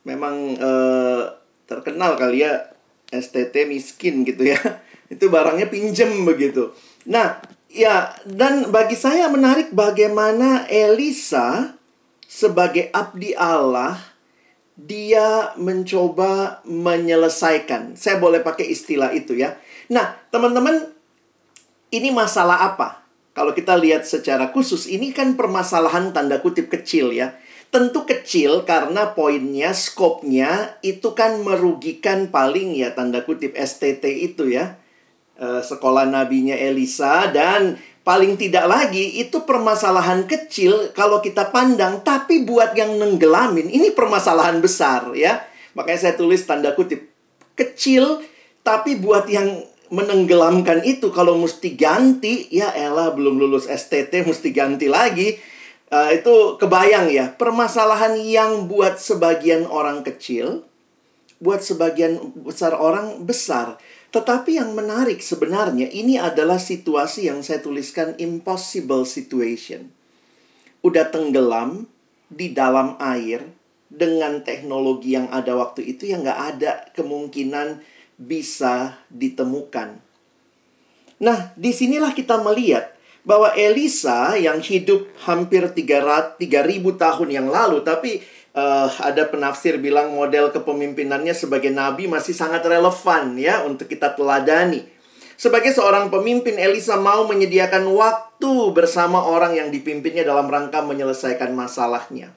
Memang 0.08 0.56
eh, 0.56 1.24
terkenal 1.68 2.16
kali 2.16 2.48
ya 2.48 2.72
STT 3.12 3.68
miskin 3.68 4.24
gitu 4.24 4.48
ya. 4.48 4.58
Itu 5.14 5.30
barangnya 5.30 5.70
pinjem 5.70 6.26
begitu. 6.26 6.74
Nah, 7.06 7.38
ya 7.70 8.10
dan 8.26 8.74
bagi 8.74 8.98
saya 8.98 9.30
menarik 9.30 9.70
bagaimana 9.70 10.66
Elisa 10.66 11.78
sebagai 12.36 12.92
abdi 12.92 13.32
Allah 13.32 13.96
dia 14.76 15.56
mencoba 15.56 16.60
menyelesaikan. 16.68 17.96
Saya 17.96 18.20
boleh 18.20 18.44
pakai 18.44 18.68
istilah 18.68 19.16
itu 19.16 19.40
ya. 19.40 19.56
Nah, 19.88 20.20
teman-teman, 20.36 20.92
ini 21.96 22.12
masalah 22.12 22.76
apa? 22.76 23.08
Kalau 23.32 23.56
kita 23.56 23.80
lihat 23.80 24.04
secara 24.04 24.52
khusus, 24.52 24.84
ini 24.92 25.16
kan 25.16 25.40
permasalahan 25.40 26.12
tanda 26.12 26.44
kutip 26.44 26.68
kecil 26.68 27.16
ya. 27.16 27.40
Tentu 27.72 28.04
kecil 28.04 28.68
karena 28.68 29.16
poinnya, 29.16 29.72
skopnya 29.72 30.76
itu 30.84 31.16
kan 31.16 31.40
merugikan 31.40 32.32
paling 32.32 32.76
ya 32.76 32.92
tanda 32.92 33.24
kutip 33.24 33.56
STT 33.56 34.04
itu 34.32 34.52
ya. 34.52 34.80
E, 35.36 35.60
sekolah 35.64 36.08
nabinya 36.08 36.56
Elisa 36.56 37.28
dan 37.32 37.76
paling 38.06 38.38
tidak 38.38 38.70
lagi 38.70 39.18
itu 39.18 39.42
permasalahan 39.44 40.30
kecil 40.30 40.94
kalau 40.94 41.20
kita 41.20 41.50
pandang 41.50 42.06
tapi 42.06 42.46
buat 42.46 42.78
yang 42.78 42.96
nenggelamin 43.02 43.68
ini 43.68 43.92
permasalahan 43.92 44.62
besar 44.62 45.12
ya. 45.18 45.42
Makanya 45.74 46.00
saya 46.00 46.14
tulis 46.16 46.46
tanda 46.46 46.72
kutip 46.78 47.10
kecil 47.58 48.22
tapi 48.62 48.96
buat 49.02 49.26
yang 49.28 49.66
menenggelamkan 49.90 50.86
itu 50.86 51.10
kalau 51.10 51.36
mesti 51.36 51.74
ganti 51.74 52.48
ya 52.54 52.72
elah 52.78 53.10
belum 53.12 53.42
lulus 53.42 53.66
STT 53.66 54.24
mesti 54.24 54.50
ganti 54.54 54.88
lagi 54.88 55.36
Uh, 55.86 56.10
itu 56.18 56.58
kebayang 56.58 57.14
ya, 57.14 57.30
permasalahan 57.38 58.18
yang 58.18 58.66
buat 58.66 58.98
sebagian 58.98 59.70
orang 59.70 60.02
kecil, 60.02 60.66
buat 61.38 61.62
sebagian 61.62 62.34
besar 62.42 62.74
orang 62.74 63.22
besar. 63.22 63.78
Tetapi 64.16 64.56
yang 64.56 64.72
menarik 64.72 65.20
sebenarnya 65.20 65.92
ini 65.92 66.16
adalah 66.16 66.56
situasi 66.56 67.28
yang 67.28 67.44
saya 67.44 67.60
tuliskan 67.60 68.16
impossible 68.16 69.04
situation. 69.04 69.92
Udah 70.80 71.12
tenggelam 71.12 71.92
di 72.32 72.56
dalam 72.56 72.96
air 73.04 73.44
dengan 73.92 74.40
teknologi 74.40 75.20
yang 75.20 75.28
ada 75.36 75.60
waktu 75.60 75.84
itu 75.92 76.08
yang 76.08 76.24
nggak 76.24 76.42
ada 76.56 76.72
kemungkinan 76.96 77.84
bisa 78.16 79.04
ditemukan. 79.12 80.00
Nah, 81.20 81.52
di 81.60 81.76
sinilah 81.76 82.16
kita 82.16 82.40
melihat 82.40 82.96
bahwa 83.28 83.52
Elisa 83.52 84.40
yang 84.40 84.64
hidup 84.64 85.12
hampir 85.28 85.76
3000 85.76 86.40
tahun 86.96 87.30
yang 87.36 87.48
lalu 87.52 87.84
tapi 87.84 88.24
uh, 88.56 88.90
ada 89.04 89.28
penafsir 89.28 89.78
bilang 89.78 90.16
model 90.16 90.50
kepemimpinannya 90.50 91.36
sebagai 91.36 91.70
nabi 91.70 92.08
masih 92.08 92.34
sangat 92.34 92.64
relevan 92.66 93.36
ya 93.36 93.62
untuk 93.68 93.92
kita 93.92 94.16
teladani. 94.16 94.88
Sebagai 95.36 95.76
seorang 95.76 96.08
pemimpin 96.08 96.56
Elisa 96.56 96.96
mau 96.96 97.28
menyediakan 97.28 97.92
waktu 97.92 98.72
bersama 98.72 99.20
orang 99.20 99.60
yang 99.60 99.68
dipimpinnya 99.68 100.24
dalam 100.24 100.48
rangka 100.48 100.80
menyelesaikan 100.80 101.52
masalahnya. 101.52 102.32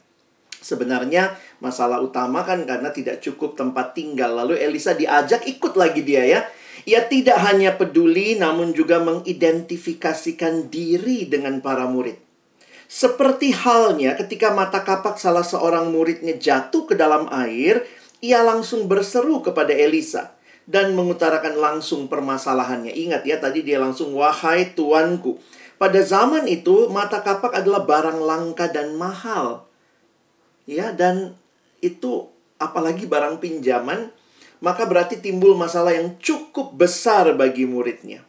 Sebenarnya 0.58 1.38
masalah 1.62 2.02
utama 2.02 2.42
kan 2.42 2.66
karena 2.66 2.90
tidak 2.90 3.22
cukup 3.22 3.54
tempat 3.54 3.94
tinggal. 3.94 4.34
Lalu 4.42 4.58
Elisa 4.58 4.98
diajak 4.98 5.46
ikut 5.46 5.78
lagi 5.78 6.02
dia 6.02 6.26
ya 6.26 6.40
ia 6.88 7.04
tidak 7.04 7.36
hanya 7.44 7.74
peduli, 7.74 8.40
namun 8.40 8.72
juga 8.76 8.96
mengidentifikasikan 9.02 10.72
diri 10.72 11.28
dengan 11.28 11.58
para 11.60 11.84
murid. 11.84 12.27
Seperti 12.88 13.52
halnya 13.52 14.16
ketika 14.16 14.48
mata 14.50 14.80
kapak 14.80 15.20
salah 15.20 15.44
seorang 15.44 15.92
muridnya 15.92 16.40
jatuh 16.40 16.88
ke 16.88 16.96
dalam 16.96 17.28
air, 17.28 17.84
ia 18.24 18.40
langsung 18.40 18.88
berseru 18.88 19.44
kepada 19.44 19.76
Elisa 19.76 20.32
dan 20.64 20.96
mengutarakan 20.96 21.60
langsung 21.60 22.08
permasalahannya. 22.08 22.96
Ingat 22.96 23.28
ya, 23.28 23.36
tadi 23.36 23.60
dia 23.60 23.76
langsung, 23.76 24.16
"Wahai 24.16 24.72
tuanku." 24.72 25.36
Pada 25.76 26.00
zaman 26.00 26.48
itu, 26.48 26.88
mata 26.88 27.20
kapak 27.20 27.54
adalah 27.54 27.84
barang 27.84 28.24
langka 28.24 28.66
dan 28.72 28.96
mahal. 28.96 29.68
Ya, 30.64 30.90
dan 30.90 31.36
itu 31.84 32.26
apalagi 32.58 33.06
barang 33.06 33.38
pinjaman 33.38 34.10
maka 34.58 34.86
berarti 34.86 35.22
timbul 35.22 35.54
masalah 35.54 35.94
yang 35.94 36.18
cukup 36.18 36.74
besar 36.74 37.30
bagi 37.38 37.62
muridnya. 37.66 38.26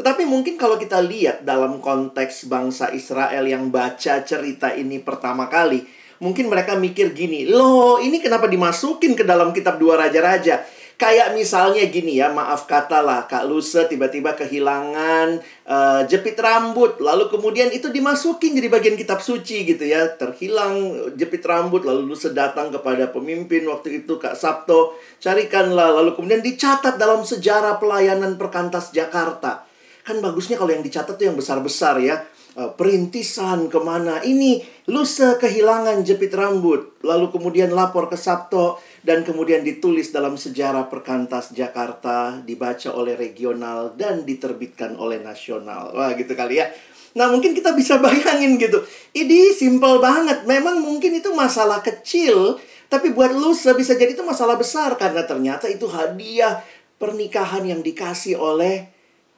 Tetapi 0.00 0.24
mungkin 0.24 0.56
kalau 0.56 0.80
kita 0.80 0.96
lihat 1.04 1.44
dalam 1.44 1.76
konteks 1.84 2.48
bangsa 2.48 2.88
Israel 2.96 3.44
yang 3.44 3.68
baca 3.68 4.24
cerita 4.24 4.72
ini 4.72 4.96
pertama 4.96 5.44
kali, 5.44 5.84
mungkin 6.24 6.48
mereka 6.48 6.72
mikir 6.72 7.12
gini, 7.12 7.44
loh 7.44 8.00
ini 8.00 8.16
kenapa 8.16 8.48
dimasukin 8.48 9.12
ke 9.12 9.28
dalam 9.28 9.52
kitab 9.52 9.76
dua 9.76 10.00
raja-raja? 10.00 10.64
Kayak 10.96 11.36
misalnya 11.36 11.84
gini 11.88 12.16
ya, 12.16 12.32
maaf 12.32 12.64
kata 12.64 13.04
lah, 13.04 13.28
Kak 13.28 13.44
Lusa 13.48 13.88
tiba-tiba 13.88 14.36
kehilangan 14.36 15.40
uh, 15.68 16.04
jepit 16.08 16.36
rambut, 16.36 16.96
lalu 17.00 17.28
kemudian 17.28 17.68
itu 17.68 17.88
dimasukin 17.88 18.56
jadi 18.56 18.68
bagian 18.68 18.96
kitab 18.96 19.20
suci 19.20 19.64
gitu 19.64 19.84
ya, 19.84 20.16
terhilang 20.16 20.96
jepit 21.16 21.44
rambut, 21.44 21.84
lalu 21.84 22.08
Lusa 22.08 22.32
datang 22.32 22.68
kepada 22.68 23.08
pemimpin 23.12 23.68
waktu 23.68 24.04
itu 24.04 24.16
Kak 24.16 24.36
Sabto, 24.36 24.96
carikanlah, 25.20 25.92
lalu 26.00 26.16
kemudian 26.16 26.40
dicatat 26.40 26.96
dalam 26.96 27.20
sejarah 27.20 27.76
pelayanan 27.76 28.40
perkantas 28.40 28.92
Jakarta. 28.92 29.68
Kan 30.10 30.18
bagusnya 30.18 30.58
kalau 30.58 30.74
yang 30.74 30.82
dicatat 30.82 31.14
tuh 31.14 31.30
yang 31.30 31.38
besar-besar 31.38 32.02
ya, 32.02 32.26
uh, 32.58 32.74
perintisan 32.74 33.70
ke 33.70 33.78
mana, 33.78 34.18
ini 34.26 34.58
Lusa 34.90 35.38
kehilangan 35.38 36.02
jepit 36.02 36.34
rambut, 36.34 36.98
lalu 37.06 37.30
kemudian 37.30 37.70
lapor 37.70 38.10
ke 38.10 38.18
Sabto, 38.18 38.82
dan 39.06 39.22
kemudian 39.22 39.62
ditulis 39.62 40.10
dalam 40.10 40.34
sejarah 40.34 40.90
perkantas 40.90 41.54
Jakarta, 41.54 42.42
dibaca 42.42 42.90
oleh 42.90 43.14
regional 43.14 43.94
dan 43.94 44.26
diterbitkan 44.26 44.98
oleh 44.98 45.22
nasional. 45.22 45.94
Wah, 45.94 46.10
gitu 46.18 46.34
kali 46.34 46.58
ya. 46.58 46.66
Nah, 47.14 47.30
mungkin 47.30 47.54
kita 47.54 47.70
bisa 47.78 48.02
bayangin 48.02 48.58
gitu. 48.58 48.82
Ini 49.14 49.54
simple 49.54 50.02
banget. 50.02 50.42
Memang 50.42 50.82
mungkin 50.82 51.22
itu 51.22 51.30
masalah 51.30 51.86
kecil, 51.86 52.58
tapi 52.90 53.14
buat 53.14 53.30
lu 53.30 53.54
bisa 53.54 53.94
jadi 53.94 54.10
itu 54.10 54.26
masalah 54.26 54.58
besar 54.58 54.98
karena 54.98 55.22
ternyata 55.22 55.70
itu 55.70 55.86
hadiah 55.86 56.66
pernikahan 56.98 57.62
yang 57.62 57.78
dikasih 57.78 58.34
oleh 58.34 58.90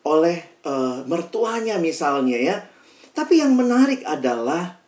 oleh 0.03 0.52
uh, 0.67 1.05
mertuanya 1.07 1.79
misalnya 1.79 2.39
ya. 2.39 2.57
Tapi 3.13 3.45
yang 3.45 3.53
menarik 3.53 4.03
adalah 4.09 4.81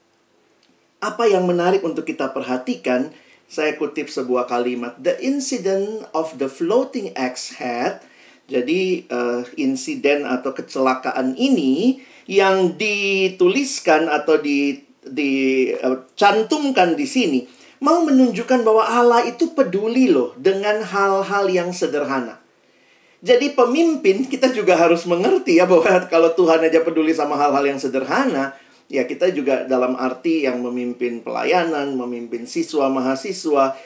apa 1.05 1.25
yang 1.29 1.45
menarik 1.45 1.85
untuk 1.85 2.09
kita 2.09 2.33
perhatikan 2.33 3.13
saya 3.45 3.77
kutip 3.77 4.09
sebuah 4.09 4.49
kalimat, 4.49 4.97
the 4.97 5.15
incident 5.21 6.09
of 6.17 6.41
the 6.41 6.49
floating 6.49 7.13
axe 7.15 7.61
head. 7.61 8.01
Jadi 8.45 9.09
uh, 9.09 9.45
insiden 9.57 10.29
atau 10.29 10.53
kecelakaan 10.53 11.33
ini 11.37 12.01
yang 12.29 12.77
dituliskan 12.77 14.09
atau 14.09 14.41
di 14.41 14.81
dicantumkan 15.05 16.93
uh, 16.93 16.97
di 16.97 17.05
sini 17.05 17.41
mau 17.85 18.01
menunjukkan 18.05 18.65
bahwa 18.65 18.85
Allah 18.85 19.29
itu 19.29 19.53
peduli 19.53 20.09
loh 20.09 20.33
dengan 20.41 20.81
hal-hal 20.81 21.53
yang 21.53 21.73
sederhana. 21.73 22.41
Jadi 23.25 23.57
pemimpin 23.57 24.29
kita 24.29 24.53
juga 24.53 24.77
harus 24.77 25.09
mengerti 25.09 25.57
ya 25.57 25.65
bahwa 25.65 25.89
kalau 26.13 26.37
Tuhan 26.37 26.61
aja 26.61 26.85
peduli 26.85 27.17
sama 27.17 27.41
hal-hal 27.41 27.65
yang 27.65 27.81
sederhana, 27.81 28.53
ya 28.93 29.09
kita 29.09 29.33
juga 29.33 29.65
dalam 29.65 29.97
arti 29.97 30.45
yang 30.45 30.61
memimpin 30.61 31.25
pelayanan, 31.25 31.97
memimpin 31.97 32.45
siswa 32.45 32.93
mahasiswa, 32.93 33.81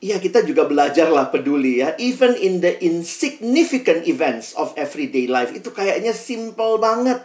ya 0.00 0.16
kita 0.16 0.40
juga 0.40 0.64
belajarlah 0.64 1.28
peduli 1.28 1.84
ya. 1.84 1.92
Even 2.00 2.32
in 2.40 2.64
the 2.64 2.80
insignificant 2.80 4.08
events 4.08 4.56
of 4.56 4.72
everyday 4.80 5.28
life 5.28 5.52
itu 5.52 5.68
kayaknya 5.68 6.16
simple 6.16 6.80
banget. 6.80 7.20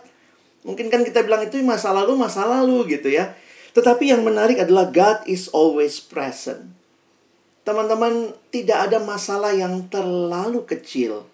Mungkin 0.67 0.91
kan 0.91 1.07
kita 1.07 1.23
bilang 1.23 1.47
itu 1.47 1.63
masa 1.63 1.95
lalu, 1.95 2.19
masa 2.19 2.43
lalu 2.43 2.91
gitu 2.99 3.07
ya. 3.07 3.39
Tetapi 3.71 4.11
yang 4.11 4.27
menarik 4.27 4.59
adalah 4.59 4.91
God 4.91 5.23
is 5.31 5.47
always 5.55 6.03
present. 6.03 6.75
Teman-teman, 7.63 8.35
tidak 8.51 8.91
ada 8.91 8.99
masalah 8.99 9.55
yang 9.55 9.87
terlalu 9.87 10.67
kecil 10.67 11.31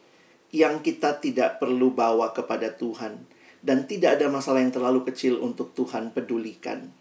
yang 0.50 0.82
kita 0.82 1.22
tidak 1.22 1.62
perlu 1.62 1.94
bawa 1.94 2.34
kepada 2.34 2.74
Tuhan. 2.74 3.26
Dan 3.60 3.86
tidak 3.92 4.18
ada 4.18 4.32
masalah 4.32 4.64
yang 4.64 4.72
terlalu 4.72 5.04
kecil 5.12 5.44
untuk 5.44 5.76
Tuhan 5.76 6.16
pedulikan. 6.16 6.96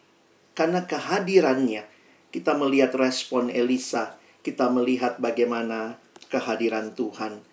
Karena 0.58 0.82
kehadirannya, 0.82 1.86
kita 2.34 2.58
melihat 2.58 2.90
respon 2.98 3.46
Elisa, 3.46 4.18
kita 4.42 4.66
melihat 4.66 5.22
bagaimana 5.22 6.02
kehadiran 6.26 6.98
Tuhan. 6.98 7.46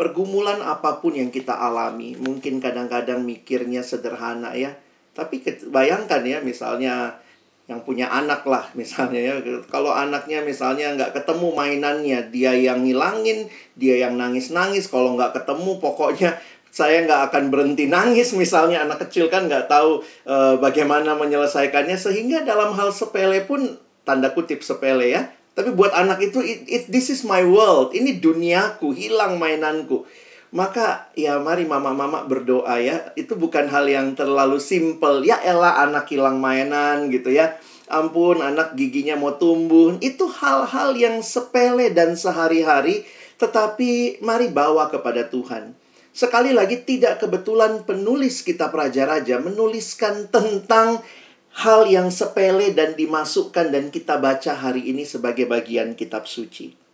Pergumulan 0.00 0.64
apa 0.64 1.04
pun 1.04 1.16
yang 1.16 1.28
kita 1.28 1.52
alami, 1.52 2.16
mungkin 2.16 2.60
kadang-kadang 2.60 3.24
mikirnya 3.24 3.84
sederhana 3.84 4.56
ya. 4.56 4.72
Tapi 5.12 5.40
bayangkan 5.68 6.24
ya, 6.24 6.40
misalnya 6.40 7.20
yang 7.66 7.82
punya 7.82 8.06
anak 8.10 8.46
lah 8.46 8.70
misalnya 8.78 9.20
ya. 9.20 9.34
Kalau 9.70 9.90
anaknya 9.90 10.42
misalnya 10.42 10.94
nggak 10.94 11.12
ketemu 11.22 11.48
mainannya 11.54 12.18
dia 12.30 12.54
yang 12.54 12.86
ngilangin 12.86 13.50
dia 13.74 14.06
yang 14.06 14.14
nangis 14.14 14.54
nangis 14.54 14.86
kalau 14.86 15.18
nggak 15.18 15.34
ketemu 15.34 15.78
pokoknya 15.82 16.38
saya 16.70 17.08
nggak 17.08 17.32
akan 17.32 17.44
berhenti 17.50 17.90
nangis 17.90 18.36
misalnya. 18.36 18.86
Anak 18.86 19.08
kecil 19.08 19.32
kan 19.32 19.48
nggak 19.48 19.66
tahu 19.66 20.04
e, 20.28 20.36
bagaimana 20.60 21.16
menyelesaikannya. 21.16 21.96
Sehingga 21.96 22.44
dalam 22.44 22.76
hal 22.76 22.92
sepele 22.92 23.42
pun 23.48 23.80
tanda 24.04 24.30
kutip 24.36 24.60
sepele 24.60 25.08
ya. 25.08 25.32
Tapi 25.56 25.72
buat 25.72 25.96
anak 25.96 26.20
itu 26.20 26.44
it, 26.44 26.68
it, 26.68 26.84
this 26.92 27.08
is 27.08 27.24
my 27.24 27.40
world. 27.40 27.96
Ini 27.96 28.20
duniaku 28.20 28.92
hilang 28.92 29.40
mainanku 29.40 30.04
maka 30.54 31.10
ya 31.18 31.42
mari 31.42 31.66
mama-mama 31.66 32.22
berdoa 32.26 32.78
ya. 32.78 33.10
Itu 33.18 33.34
bukan 33.34 33.66
hal 33.66 33.90
yang 33.90 34.14
terlalu 34.14 34.62
simple. 34.62 35.26
Ya 35.26 35.42
elah 35.42 35.82
anak 35.82 36.06
hilang 36.10 36.38
mainan 36.38 37.10
gitu 37.10 37.34
ya. 37.34 37.58
Ampun 37.86 38.42
anak 38.42 38.78
giginya 38.78 39.18
mau 39.18 39.34
tumbuh. 39.34 39.98
Itu 39.98 40.30
hal-hal 40.30 40.94
yang 40.94 41.22
sepele 41.22 41.90
dan 41.90 42.14
sehari-hari. 42.14 43.02
Tetapi 43.36 44.22
mari 44.22 44.48
bawa 44.48 44.88
kepada 44.88 45.26
Tuhan. 45.26 45.74
Sekali 46.16 46.56
lagi 46.56 46.80
tidak 46.80 47.20
kebetulan 47.20 47.84
penulis 47.84 48.40
kitab 48.40 48.72
Raja-Raja 48.72 49.36
menuliskan 49.36 50.32
tentang 50.32 51.04
hal 51.56 51.84
yang 51.88 52.08
sepele 52.08 52.72
dan 52.72 52.96
dimasukkan 52.96 53.68
dan 53.68 53.92
kita 53.92 54.16
baca 54.16 54.56
hari 54.56 54.88
ini 54.88 55.04
sebagai 55.04 55.44
bagian 55.44 55.92
kitab 55.92 56.24
suci. 56.24 56.85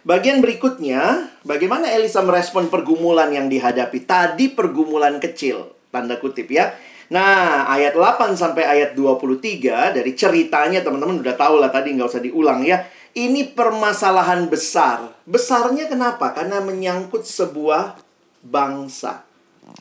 Bagian 0.00 0.40
berikutnya, 0.40 1.28
bagaimana 1.44 1.92
Elisa 1.92 2.24
merespon 2.24 2.72
pergumulan 2.72 3.28
yang 3.28 3.52
dihadapi? 3.52 4.08
Tadi 4.08 4.48
pergumulan 4.48 5.20
kecil, 5.20 5.76
tanda 5.92 6.16
kutip 6.16 6.48
ya. 6.48 6.72
Nah, 7.12 7.68
ayat 7.68 7.98
8 7.98 8.32
sampai 8.32 8.64
ayat 8.64 8.96
23 8.96 9.92
dari 9.92 10.12
ceritanya 10.16 10.80
teman-teman 10.80 11.20
udah 11.20 11.36
tahu 11.36 11.60
lah 11.60 11.68
tadi 11.68 11.92
nggak 11.98 12.08
usah 12.08 12.22
diulang 12.22 12.64
ya. 12.64 12.86
Ini 13.12 13.52
permasalahan 13.52 14.46
besar. 14.46 15.10
Besarnya 15.26 15.90
kenapa? 15.90 16.30
Karena 16.32 16.62
menyangkut 16.62 17.26
sebuah 17.26 17.98
bangsa. 18.40 19.26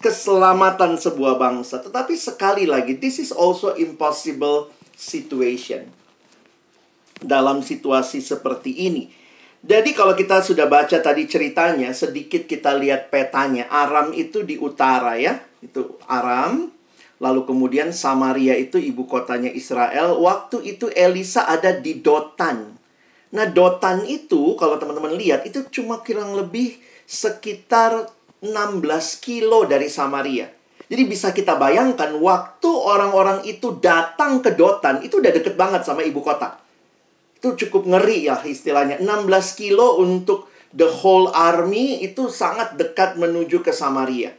Keselamatan 0.01 0.97
sebuah 0.97 1.37
bangsa. 1.37 1.79
Tetapi 1.79 2.17
sekali 2.17 2.65
lagi, 2.65 2.97
this 2.97 3.21
is 3.21 3.29
also 3.29 3.77
impossible 3.77 4.73
situation. 4.97 5.87
Dalam 7.21 7.61
situasi 7.61 8.25
seperti 8.25 8.73
ini, 8.89 9.18
jadi 9.59 9.91
kalau 9.91 10.15
kita 10.15 10.39
sudah 10.39 10.71
baca 10.71 11.03
tadi 11.03 11.27
ceritanya, 11.27 11.91
sedikit 11.91 12.47
kita 12.47 12.79
lihat 12.79 13.11
petanya. 13.11 13.67
Aram 13.67 14.15
itu 14.15 14.47
di 14.47 14.55
utara 14.55 15.19
ya. 15.19 15.35
Itu 15.59 15.99
Aram. 16.07 16.71
Lalu 17.19 17.43
kemudian 17.43 17.91
Samaria 17.91 18.55
itu 18.55 18.79
ibu 18.79 19.03
kotanya 19.03 19.51
Israel. 19.51 20.15
Waktu 20.15 20.63
itu 20.63 20.87
Elisa 20.95 21.43
ada 21.43 21.75
di 21.75 21.99
Dotan. 21.99 22.79
Nah 23.35 23.45
Dotan 23.51 24.07
itu 24.07 24.55
kalau 24.55 24.79
teman-teman 24.79 25.19
lihat 25.19 25.43
itu 25.43 25.67
cuma 25.67 25.99
kurang 25.99 26.39
lebih 26.39 26.79
sekitar 27.03 28.07
16 28.39 28.79
kilo 29.19 29.67
dari 29.67 29.91
Samaria. 29.91 30.47
Jadi 30.87 31.03
bisa 31.03 31.35
kita 31.35 31.59
bayangkan 31.59 32.15
waktu 32.15 32.71
orang-orang 32.71 33.43
itu 33.43 33.75
datang 33.83 34.39
ke 34.39 34.55
Dotan 34.55 35.03
itu 35.03 35.19
udah 35.19 35.35
deket 35.35 35.59
banget 35.59 35.83
sama 35.83 36.07
ibu 36.07 36.23
kota. 36.23 36.68
Itu 37.39 37.55
cukup 37.55 37.87
ngeri 37.87 38.27
ya 38.27 38.43
istilahnya. 38.43 38.99
16 38.99 39.31
kilo 39.55 40.03
untuk 40.03 40.51
the 40.75 40.85
whole 40.85 41.31
army 41.31 42.03
itu 42.03 42.27
sangat 42.27 42.75
dekat 42.75 43.15
menuju 43.15 43.63
ke 43.63 43.71
Samaria. 43.71 44.35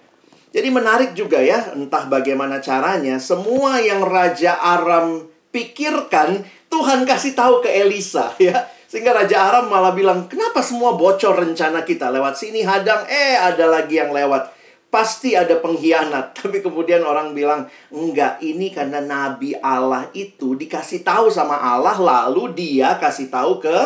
Jadi 0.50 0.68
menarik 0.68 1.14
juga 1.14 1.38
ya, 1.38 1.72
entah 1.78 2.10
bagaimana 2.10 2.58
caranya, 2.58 3.22
semua 3.22 3.78
yang 3.78 4.02
Raja 4.02 4.58
Aram 4.58 5.30
pikirkan, 5.54 6.42
Tuhan 6.66 7.06
kasih 7.06 7.38
tahu 7.38 7.62
ke 7.62 7.70
Elisa 7.70 8.34
ya. 8.42 8.66
Sehingga 8.90 9.14
Raja 9.14 9.46
Aram 9.46 9.70
malah 9.70 9.94
bilang, 9.94 10.26
kenapa 10.26 10.58
semua 10.66 10.98
bocor 10.98 11.38
rencana 11.38 11.86
kita 11.86 12.10
lewat 12.10 12.34
sini 12.34 12.66
hadang, 12.66 13.06
eh 13.06 13.38
ada 13.38 13.70
lagi 13.70 14.02
yang 14.02 14.10
lewat 14.10 14.59
pasti 14.90 15.38
ada 15.38 15.56
pengkhianat. 15.56 16.34
Tapi 16.42 16.60
kemudian 16.60 17.06
orang 17.06 17.32
bilang, 17.32 17.70
enggak, 17.88 18.42
ini 18.42 18.74
karena 18.74 18.98
Nabi 19.00 19.56
Allah 19.56 20.10
itu 20.12 20.58
dikasih 20.58 21.06
tahu 21.06 21.30
sama 21.30 21.56
Allah, 21.56 21.96
lalu 21.96 22.52
dia 22.52 22.98
kasih 22.98 23.30
tahu 23.30 23.62
ke 23.62 23.78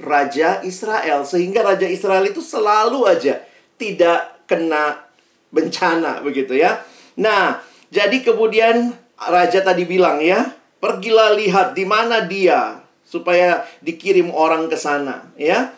Raja 0.00 0.62
Israel. 0.62 1.26
Sehingga 1.26 1.66
Raja 1.66 1.90
Israel 1.90 2.24
itu 2.24 2.40
selalu 2.40 3.04
aja 3.04 3.42
tidak 3.76 4.46
kena 4.46 5.04
bencana, 5.50 6.22
begitu 6.22 6.54
ya. 6.54 6.82
Nah, 7.18 7.62
jadi 7.90 8.22
kemudian 8.22 8.94
Raja 9.14 9.62
tadi 9.62 9.86
bilang 9.86 10.18
ya, 10.18 10.54
pergilah 10.82 11.34
lihat 11.38 11.78
di 11.78 11.86
mana 11.86 12.26
dia, 12.26 12.82
supaya 13.06 13.62
dikirim 13.82 14.30
orang 14.34 14.66
ke 14.66 14.74
sana, 14.78 15.30
ya. 15.38 15.74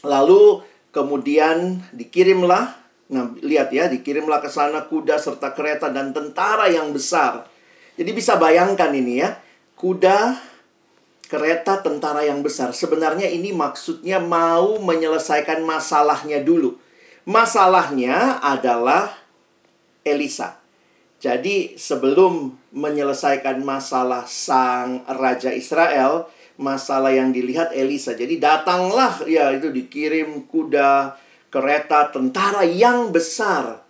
Lalu 0.00 0.64
kemudian 0.92 1.84
dikirimlah 1.92 2.85
Nah, 3.06 3.30
lihat 3.38 3.70
ya, 3.70 3.86
dikirimlah 3.86 4.42
ke 4.42 4.50
sana 4.50 4.90
kuda 4.90 5.14
serta 5.20 5.54
kereta 5.54 5.94
dan 5.94 6.10
tentara 6.10 6.66
yang 6.66 6.90
besar. 6.90 7.46
Jadi 7.94 8.10
bisa 8.10 8.34
bayangkan 8.34 8.90
ini 8.90 9.22
ya, 9.22 9.38
kuda, 9.78 10.34
kereta, 11.30 11.82
tentara 11.86 12.26
yang 12.26 12.42
besar. 12.42 12.74
Sebenarnya 12.74 13.30
ini 13.30 13.54
maksudnya 13.54 14.18
mau 14.18 14.82
menyelesaikan 14.82 15.62
masalahnya 15.62 16.42
dulu. 16.42 16.78
Masalahnya 17.26 18.42
adalah 18.42 19.10
Elisa. 20.06 20.58
Jadi 21.18 21.74
sebelum 21.74 22.54
menyelesaikan 22.70 23.64
masalah 23.64 24.28
sang 24.28 25.02
raja 25.08 25.50
Israel, 25.50 26.30
masalah 26.60 27.10
yang 27.10 27.32
dilihat 27.32 27.72
Elisa. 27.72 28.12
Jadi 28.14 28.38
datanglah 28.38 29.24
ya 29.24 29.50
itu 29.50 29.72
dikirim 29.72 30.46
kuda, 30.46 31.16
kereta 31.56 32.12
tentara 32.12 32.68
yang 32.68 33.08
besar 33.08 33.80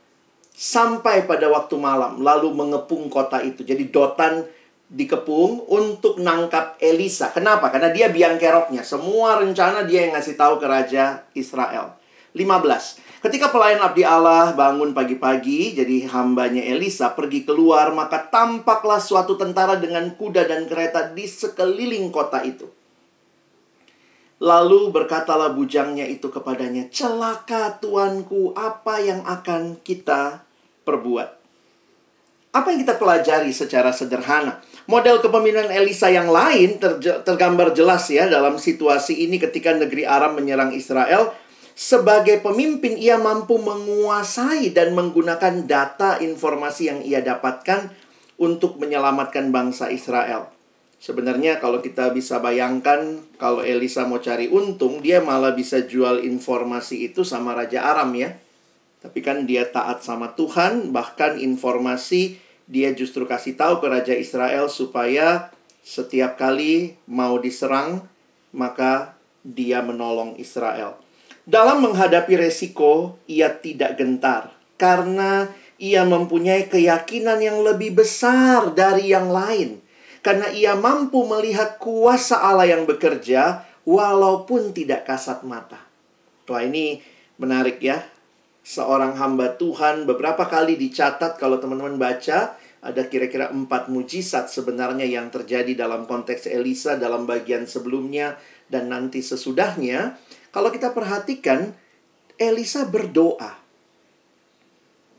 sampai 0.54 1.26
pada 1.26 1.50
waktu 1.50 1.74
malam 1.74 2.22
lalu 2.22 2.54
mengepung 2.54 3.10
kota 3.10 3.42
itu. 3.42 3.66
Jadi 3.66 3.90
Dotan 3.90 4.46
dikepung 4.86 5.66
untuk 5.66 6.22
nangkap 6.22 6.78
Elisa. 6.78 7.34
Kenapa? 7.34 7.74
Karena 7.74 7.90
dia 7.90 8.06
biang 8.06 8.38
keroknya. 8.38 8.86
Semua 8.86 9.42
rencana 9.42 9.82
dia 9.82 10.06
yang 10.06 10.14
ngasih 10.14 10.38
tahu 10.38 10.62
ke 10.62 10.66
raja 10.70 11.26
Israel. 11.34 11.98
15. 12.38 13.02
Ketika 13.18 13.50
pelayan 13.50 13.82
abdi 13.82 14.06
Allah 14.06 14.54
bangun 14.54 14.94
pagi-pagi, 14.94 15.74
jadi 15.74 16.06
hambanya 16.14 16.62
Elisa 16.62 17.10
pergi 17.10 17.42
keluar, 17.42 17.90
maka 17.90 18.22
tampaklah 18.30 19.02
suatu 19.02 19.34
tentara 19.34 19.74
dengan 19.74 20.14
kuda 20.14 20.46
dan 20.46 20.70
kereta 20.70 21.10
di 21.10 21.26
sekeliling 21.26 22.14
kota 22.14 22.46
itu. 22.46 22.70
Lalu 24.36 24.92
berkatalah 24.92 25.56
bujangnya 25.56 26.04
itu 26.04 26.28
kepadanya, 26.28 26.92
"Celaka 26.92 27.80
tuanku, 27.80 28.52
apa 28.52 29.00
yang 29.00 29.24
akan 29.24 29.80
kita 29.80 30.44
perbuat?" 30.84 31.36
Apa 32.56 32.72
yang 32.72 32.88
kita 32.88 32.96
pelajari 32.96 33.52
secara 33.52 33.92
sederhana? 33.92 34.64
Model 34.88 35.20
kepemimpinan 35.20 35.68
Elisa 35.68 36.08
yang 36.08 36.32
lain 36.32 36.80
tergambar 37.20 37.76
jelas 37.76 38.08
ya 38.08 38.24
dalam 38.32 38.56
situasi 38.56 39.28
ini 39.28 39.36
ketika 39.36 39.76
negeri 39.76 40.08
Aram 40.08 40.40
menyerang 40.40 40.72
Israel. 40.72 41.36
Sebagai 41.76 42.40
pemimpin, 42.40 42.96
ia 42.96 43.20
mampu 43.20 43.60
menguasai 43.60 44.72
dan 44.72 44.96
menggunakan 44.96 45.68
data 45.68 46.16
informasi 46.24 46.88
yang 46.88 47.00
ia 47.04 47.20
dapatkan 47.20 47.92
untuk 48.40 48.80
menyelamatkan 48.80 49.52
bangsa 49.52 49.92
Israel. 49.92 50.55
Sebenarnya 50.96 51.60
kalau 51.60 51.84
kita 51.84 52.08
bisa 52.16 52.40
bayangkan 52.40 53.20
kalau 53.36 53.60
Elisa 53.60 54.08
mau 54.08 54.16
cari 54.16 54.48
untung, 54.48 55.04
dia 55.04 55.20
malah 55.20 55.52
bisa 55.52 55.84
jual 55.84 56.24
informasi 56.24 57.12
itu 57.12 57.20
sama 57.20 57.52
Raja 57.52 57.84
Aram 57.84 58.16
ya. 58.16 58.32
Tapi 59.04 59.20
kan 59.20 59.44
dia 59.44 59.68
taat 59.68 60.02
sama 60.02 60.32
Tuhan, 60.32 60.90
bahkan 60.90 61.36
informasi 61.36 62.40
dia 62.66 62.90
justru 62.96 63.28
kasih 63.28 63.54
tahu 63.54 63.78
ke 63.78 63.86
Raja 63.86 64.14
Israel 64.16 64.66
supaya 64.66 65.54
setiap 65.86 66.34
kali 66.34 66.98
mau 67.06 67.38
diserang, 67.38 68.02
maka 68.50 69.14
dia 69.46 69.84
menolong 69.84 70.34
Israel. 70.40 70.98
Dalam 71.46 71.86
menghadapi 71.86 72.34
resiko, 72.34 73.20
ia 73.30 73.54
tidak 73.54 73.94
gentar 74.00 74.50
karena 74.74 75.46
ia 75.78 76.02
mempunyai 76.02 76.66
keyakinan 76.66 77.38
yang 77.38 77.62
lebih 77.62 77.94
besar 77.94 78.74
dari 78.74 79.14
yang 79.14 79.30
lain 79.30 79.85
karena 80.26 80.50
ia 80.50 80.74
mampu 80.74 81.22
melihat 81.22 81.78
kuasa 81.78 82.42
Allah 82.42 82.66
yang 82.66 82.82
bekerja 82.82 83.62
walaupun 83.86 84.74
tidak 84.74 85.06
kasat 85.06 85.46
mata. 85.46 85.78
Wah 86.50 86.66
ini 86.66 86.98
menarik 87.38 87.78
ya. 87.78 88.02
Seorang 88.66 89.14
hamba 89.22 89.54
Tuhan 89.54 90.02
beberapa 90.02 90.50
kali 90.50 90.74
dicatat 90.74 91.38
kalau 91.38 91.62
teman-teman 91.62 91.94
baca 91.94 92.58
ada 92.82 93.02
kira-kira 93.06 93.54
empat 93.54 93.86
mujizat 93.86 94.50
sebenarnya 94.50 95.06
yang 95.06 95.30
terjadi 95.30 95.78
dalam 95.78 96.10
konteks 96.10 96.50
Elisa 96.50 96.98
dalam 96.98 97.22
bagian 97.22 97.62
sebelumnya 97.62 98.34
dan 98.66 98.90
nanti 98.90 99.22
sesudahnya. 99.22 100.18
Kalau 100.50 100.74
kita 100.74 100.90
perhatikan, 100.90 101.70
Elisa 102.34 102.82
berdoa. 102.90 103.65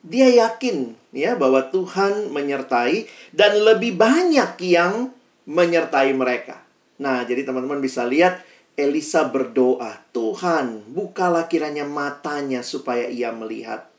Dia 0.07 0.31
yakin 0.31 0.95
ya 1.11 1.35
bahwa 1.35 1.67
Tuhan 1.67 2.31
menyertai 2.31 3.11
dan 3.35 3.59
lebih 3.59 3.99
banyak 3.99 4.55
yang 4.63 5.11
menyertai 5.43 6.15
mereka. 6.15 6.63
Nah, 7.03 7.27
jadi 7.27 7.43
teman-teman 7.43 7.83
bisa 7.83 8.07
lihat 8.07 8.39
Elisa 8.79 9.27
berdoa, 9.27 9.99
"Tuhan, 10.15 10.87
bukalah 10.95 11.51
kiranya 11.51 11.83
matanya 11.83 12.63
supaya 12.63 13.11
ia 13.11 13.35
melihat." 13.35 13.91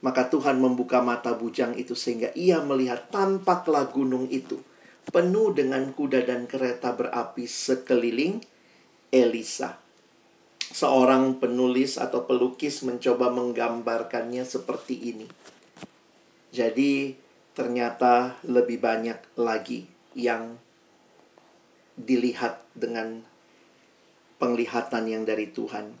Maka 0.00 0.32
Tuhan 0.32 0.56
membuka 0.56 1.04
mata 1.04 1.36
bujang 1.36 1.76
itu 1.76 1.92
sehingga 1.92 2.32
ia 2.32 2.62
melihat 2.64 3.12
tampaklah 3.12 3.90
gunung 3.92 4.30
itu 4.32 4.56
penuh 5.10 5.54
dengan 5.54 5.94
kuda 5.94 6.26
dan 6.26 6.50
kereta 6.50 6.90
berapi 6.94 7.46
sekeliling 7.46 8.42
Elisa. 9.14 9.85
Seorang 10.72 11.38
penulis 11.38 11.98
atau 12.00 12.26
pelukis 12.26 12.82
mencoba 12.82 13.30
menggambarkannya 13.30 14.42
seperti 14.42 15.14
ini. 15.14 15.28
Jadi, 16.50 17.14
ternyata 17.52 18.40
lebih 18.42 18.82
banyak 18.82 19.18
lagi 19.38 19.86
yang 20.16 20.58
dilihat 21.96 22.64
dengan 22.76 23.24
penglihatan 24.36 25.04
yang 25.08 25.24
dari 25.24 25.48
Tuhan. 25.48 25.96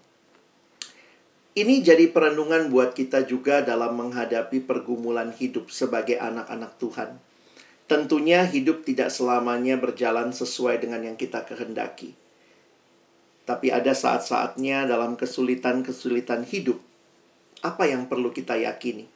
Ini 1.56 1.80
jadi 1.80 2.12
perenungan 2.12 2.68
buat 2.68 2.92
kita 2.92 3.24
juga 3.24 3.64
dalam 3.64 3.96
menghadapi 3.96 4.60
pergumulan 4.68 5.32
hidup 5.32 5.72
sebagai 5.72 6.20
anak-anak 6.20 6.76
Tuhan. 6.76 7.16
Tentunya 7.88 8.44
hidup 8.44 8.84
tidak 8.84 9.08
selamanya 9.08 9.80
berjalan 9.80 10.36
sesuai 10.36 10.84
dengan 10.84 11.00
yang 11.00 11.16
kita 11.16 11.48
kehendaki. 11.48 12.12
Tapi 13.46 13.70
ada 13.70 13.94
saat-saatnya 13.94 14.90
dalam 14.90 15.14
kesulitan-kesulitan 15.14 16.42
hidup, 16.50 16.82
apa 17.62 17.86
yang 17.86 18.10
perlu 18.10 18.34
kita 18.34 18.58
yakini? 18.58 19.06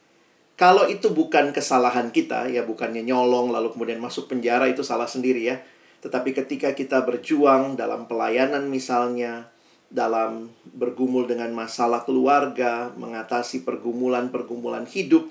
Kalau 0.55 0.87
itu 0.87 1.11
bukan 1.11 1.51
kesalahan 1.51 2.15
kita, 2.15 2.47
ya 2.47 2.63
bukannya 2.63 3.03
nyolong 3.03 3.51
lalu 3.51 3.75
kemudian 3.75 3.99
masuk 3.99 4.31
penjara 4.31 4.71
itu 4.71 4.87
salah 4.87 5.09
sendiri 5.09 5.43
ya. 5.43 5.59
Tetapi 5.99 6.31
ketika 6.31 6.71
kita 6.71 7.03
berjuang 7.03 7.75
dalam 7.75 8.07
pelayanan 8.07 8.71
misalnya, 8.71 9.51
dalam 9.91 10.53
bergumul 10.71 11.27
dengan 11.27 11.51
masalah 11.51 12.07
keluarga, 12.07 12.89
mengatasi 12.95 13.67
pergumulan-pergumulan 13.67 14.87
hidup, 14.87 15.27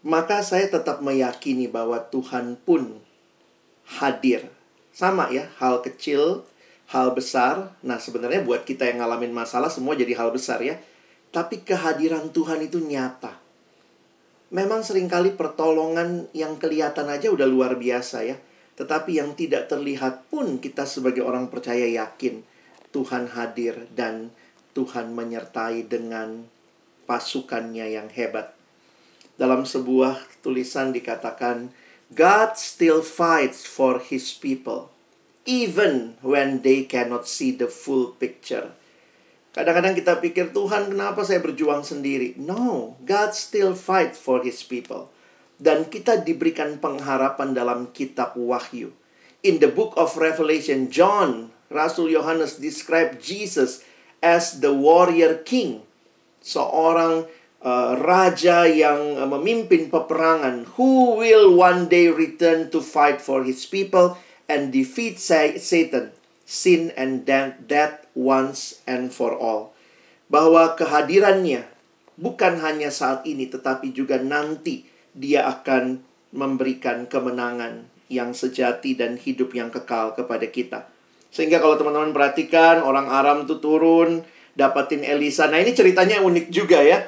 maka 0.00 0.40
saya 0.40 0.66
tetap 0.72 1.04
meyakini 1.04 1.68
bahwa 1.68 2.00
Tuhan 2.08 2.56
pun 2.56 3.04
hadir. 4.00 4.48
Sama 4.90 5.28
ya, 5.28 5.52
hal 5.60 5.84
kecil, 5.84 6.42
hal 6.90 7.14
besar. 7.14 7.74
Nah, 7.86 8.02
sebenarnya 8.02 8.42
buat 8.42 8.66
kita 8.66 8.84
yang 8.90 9.02
ngalamin 9.06 9.30
masalah 9.30 9.70
semua 9.70 9.94
jadi 9.94 10.12
hal 10.18 10.34
besar 10.34 10.60
ya. 10.60 10.76
Tapi 11.30 11.62
kehadiran 11.62 12.34
Tuhan 12.34 12.66
itu 12.66 12.82
nyata. 12.82 13.38
Memang 14.50 14.82
sering 14.82 15.06
kali 15.06 15.30
pertolongan 15.30 16.26
yang 16.34 16.58
kelihatan 16.58 17.06
aja 17.06 17.30
udah 17.30 17.46
luar 17.46 17.78
biasa 17.78 18.26
ya 18.26 18.36
tetapi 18.80 19.20
yang 19.20 19.36
tidak 19.36 19.68
terlihat 19.68 20.32
pun 20.32 20.56
kita 20.56 20.88
sebagai 20.88 21.20
orang 21.20 21.52
percaya 21.52 21.84
yakin 21.84 22.40
Tuhan 22.96 23.28
hadir 23.36 23.84
dan 23.92 24.32
Tuhan 24.72 25.12
menyertai 25.12 25.84
dengan 25.84 26.48
pasukannya 27.04 27.92
yang 27.92 28.08
hebat. 28.08 28.56
Dalam 29.36 29.68
sebuah 29.68 30.40
tulisan 30.40 30.96
dikatakan, 30.96 31.68
God 32.16 32.56
still 32.56 33.04
fights 33.04 33.68
for 33.68 34.00
his 34.00 34.32
people, 34.32 34.88
even 35.44 36.20
when 36.20 36.60
they 36.60 36.84
cannot 36.84 37.24
see 37.24 37.52
the 37.54 37.68
full 37.68 38.16
picture. 38.16 38.72
Kadang-kadang 39.50 39.98
kita 39.98 40.22
pikir, 40.22 40.54
Tuhan 40.54 40.94
kenapa 40.94 41.26
saya 41.26 41.42
berjuang 41.42 41.82
sendiri? 41.82 42.38
No, 42.38 42.94
God 43.02 43.34
still 43.34 43.74
fight 43.74 44.14
for 44.14 44.46
his 44.46 44.62
people 44.62 45.10
dan 45.60 45.86
kita 45.92 46.24
diberikan 46.24 46.80
pengharapan 46.80 47.52
dalam 47.52 47.92
kitab 47.92 48.34
Wahyu. 48.34 48.90
In 49.44 49.60
the 49.60 49.68
book 49.68 49.92
of 50.00 50.16
Revelation, 50.16 50.88
John, 50.88 51.52
Rasul 51.68 52.08
Yohanes 52.10 52.56
describe 52.56 53.20
Jesus 53.20 53.84
as 54.24 54.64
the 54.64 54.72
warrior 54.72 55.44
king. 55.44 55.84
Seorang 56.40 57.28
uh, 57.60 57.92
raja 58.00 58.64
yang 58.64 59.20
uh, 59.20 59.28
memimpin 59.28 59.92
peperangan 59.92 60.64
who 60.76 61.20
will 61.20 61.52
one 61.52 61.88
day 61.92 62.08
return 62.08 62.72
to 62.72 62.80
fight 62.80 63.20
for 63.20 63.44
his 63.44 63.68
people 63.68 64.16
and 64.50 64.74
defeat 64.74 65.22
Satan, 65.22 66.10
sin 66.42 66.90
and 66.98 67.22
death 67.70 68.10
once 68.18 68.82
and 68.90 69.14
for 69.14 69.38
all. 69.38 69.70
Bahwa 70.26 70.74
kehadirannya 70.74 71.70
bukan 72.18 72.58
hanya 72.58 72.90
saat 72.90 73.22
ini 73.22 73.46
tetapi 73.46 73.94
juga 73.94 74.18
nanti 74.18 74.90
dia 75.14 75.46
akan 75.46 76.02
memberikan 76.34 77.06
kemenangan 77.06 77.86
yang 78.10 78.34
sejati 78.34 78.98
dan 78.98 79.14
hidup 79.14 79.54
yang 79.54 79.70
kekal 79.70 80.18
kepada 80.18 80.46
kita. 80.50 80.90
Sehingga 81.30 81.62
kalau 81.62 81.78
teman-teman 81.78 82.10
perhatikan 82.10 82.82
orang 82.82 83.06
Aram 83.06 83.46
tuh 83.46 83.62
turun 83.62 84.26
dapatin 84.58 85.06
Elisa. 85.06 85.46
Nah, 85.46 85.62
ini 85.62 85.70
ceritanya 85.70 86.18
unik 86.18 86.50
juga 86.50 86.82
ya. 86.82 87.06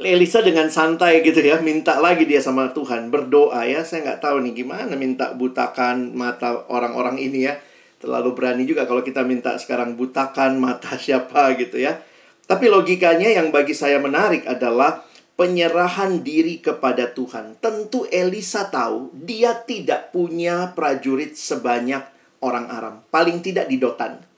Elisa 0.00 0.40
dengan 0.40 0.72
santai 0.72 1.20
gitu 1.20 1.44
ya, 1.44 1.60
minta 1.60 2.00
lagi 2.00 2.24
dia 2.24 2.40
sama 2.40 2.72
Tuhan, 2.72 3.12
berdoa 3.12 3.68
ya. 3.68 3.84
Saya 3.84 4.08
nggak 4.08 4.20
tahu 4.24 4.40
nih 4.48 4.64
gimana 4.64 4.96
minta 4.96 5.36
butakan 5.36 6.16
mata 6.16 6.64
orang-orang 6.72 7.20
ini 7.20 7.44
ya. 7.44 7.60
Terlalu 8.00 8.32
berani 8.32 8.64
juga 8.64 8.88
kalau 8.88 9.04
kita 9.04 9.20
minta 9.28 9.60
sekarang 9.60 10.00
butakan 10.00 10.56
mata 10.56 10.96
siapa 11.04 11.52
gitu 11.60 11.76
ya. 11.76 12.00
Tapi 12.48 12.72
logikanya 12.72 13.28
yang 13.28 13.52
bagi 13.52 13.76
saya 13.76 14.00
menarik 14.00 14.48
adalah 14.48 15.04
penyerahan 15.36 16.24
diri 16.24 16.64
kepada 16.64 17.12
Tuhan. 17.12 17.60
Tentu 17.60 18.08
Elisa 18.08 18.72
tahu 18.72 19.12
dia 19.12 19.52
tidak 19.68 20.16
punya 20.16 20.72
prajurit 20.72 21.36
sebanyak 21.36 22.02
orang 22.40 22.72
Aram. 22.72 22.94
Paling 23.12 23.44
tidak 23.44 23.68
di 23.68 23.76
Dotan. 23.76 24.29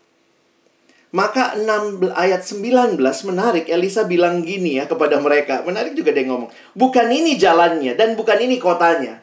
Maka 1.12 1.60
6 1.60 2.08
ayat 2.16 2.40
19 2.40 2.96
menarik. 3.28 3.68
Elisa 3.68 4.08
bilang 4.08 4.40
gini 4.40 4.80
ya 4.80 4.88
kepada 4.88 5.20
mereka. 5.20 5.60
Menarik 5.62 5.92
juga 5.92 6.10
dia 6.16 6.24
ngomong. 6.24 6.48
Bukan 6.72 7.12
ini 7.12 7.36
jalannya 7.36 7.92
dan 7.92 8.16
bukan 8.16 8.40
ini 8.40 8.56
kotanya. 8.56 9.20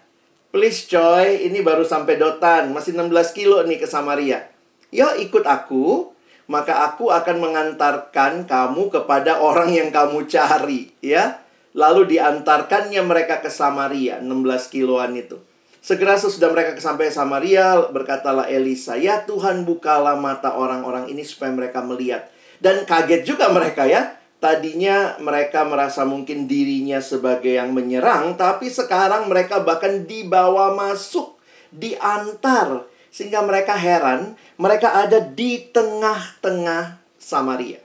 Please 0.50 0.86
coy, 0.90 1.46
ini 1.46 1.62
baru 1.66 1.86
sampai 1.86 2.18
Dotan. 2.18 2.70
Masih 2.74 2.94
16 2.94 3.34
kilo 3.34 3.62
nih 3.66 3.82
ke 3.82 3.90
Samaria. 3.90 4.50
Yo 4.94 5.10
ikut 5.18 5.46
aku, 5.46 6.14
maka 6.50 6.90
aku 6.90 7.10
akan 7.10 7.38
mengantarkan 7.42 8.46
kamu 8.46 8.90
kepada 8.90 9.42
orang 9.42 9.74
yang 9.74 9.90
kamu 9.90 10.26
cari. 10.26 10.90
Ya, 11.02 11.42
Lalu 11.78 12.18
diantarkannya 12.18 13.02
mereka 13.06 13.46
ke 13.46 13.50
Samaria, 13.54 14.18
16 14.20 14.74
kiloan 14.74 15.14
itu. 15.14 15.38
Segera 15.80 16.20
sesudah 16.20 16.52
mereka 16.52 16.76
sampai 16.76 17.08
Samaria, 17.08 17.88
berkatalah 17.88 18.52
Elisa, 18.52 19.00
"Ya 19.00 19.24
Tuhan, 19.24 19.64
bukalah 19.64 20.20
mata 20.20 20.60
orang-orang 20.60 21.08
ini 21.08 21.24
supaya 21.24 21.56
mereka 21.56 21.80
melihat." 21.80 22.28
Dan 22.60 22.84
kaget 22.84 23.24
juga 23.24 23.48
mereka 23.48 23.88
ya. 23.88 24.20
Tadinya 24.40 25.20
mereka 25.20 25.68
merasa 25.68 26.08
mungkin 26.08 26.48
dirinya 26.48 27.04
sebagai 27.04 27.60
yang 27.60 27.76
menyerang, 27.76 28.40
tapi 28.40 28.72
sekarang 28.72 29.28
mereka 29.28 29.60
bahkan 29.64 30.08
dibawa 30.08 30.76
masuk, 30.76 31.40
diantar. 31.76 32.88
Sehingga 33.12 33.44
mereka 33.44 33.76
heran, 33.76 34.40
mereka 34.56 34.96
ada 34.96 35.20
di 35.20 35.68
tengah-tengah 35.72 37.04
Samaria. 37.20 37.84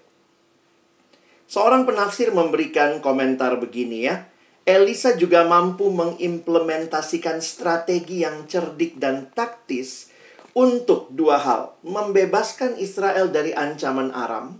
Seorang 1.50 1.86
penafsir 1.86 2.34
memberikan 2.34 2.98
komentar 2.98 3.54
begini 3.58 4.06
ya. 4.06 4.26
Elisa 4.64 5.12
juga 5.12 5.44
mampu 5.44 5.92
mengimplementasikan 5.92 7.44
strategi 7.44 8.24
yang 8.24 8.48
cerdik 8.48 8.96
dan 8.96 9.28
taktis 9.36 10.08
untuk 10.56 11.12
dua 11.12 11.36
hal. 11.36 11.76
Membebaskan 11.84 12.80
Israel 12.80 13.28
dari 13.28 13.52
ancaman 13.52 14.08
Aram, 14.16 14.56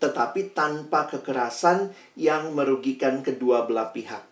tetapi 0.00 0.56
tanpa 0.56 1.12
kekerasan 1.12 1.92
yang 2.16 2.56
merugikan 2.56 3.20
kedua 3.20 3.68
belah 3.68 3.92
pihak. 3.92 4.24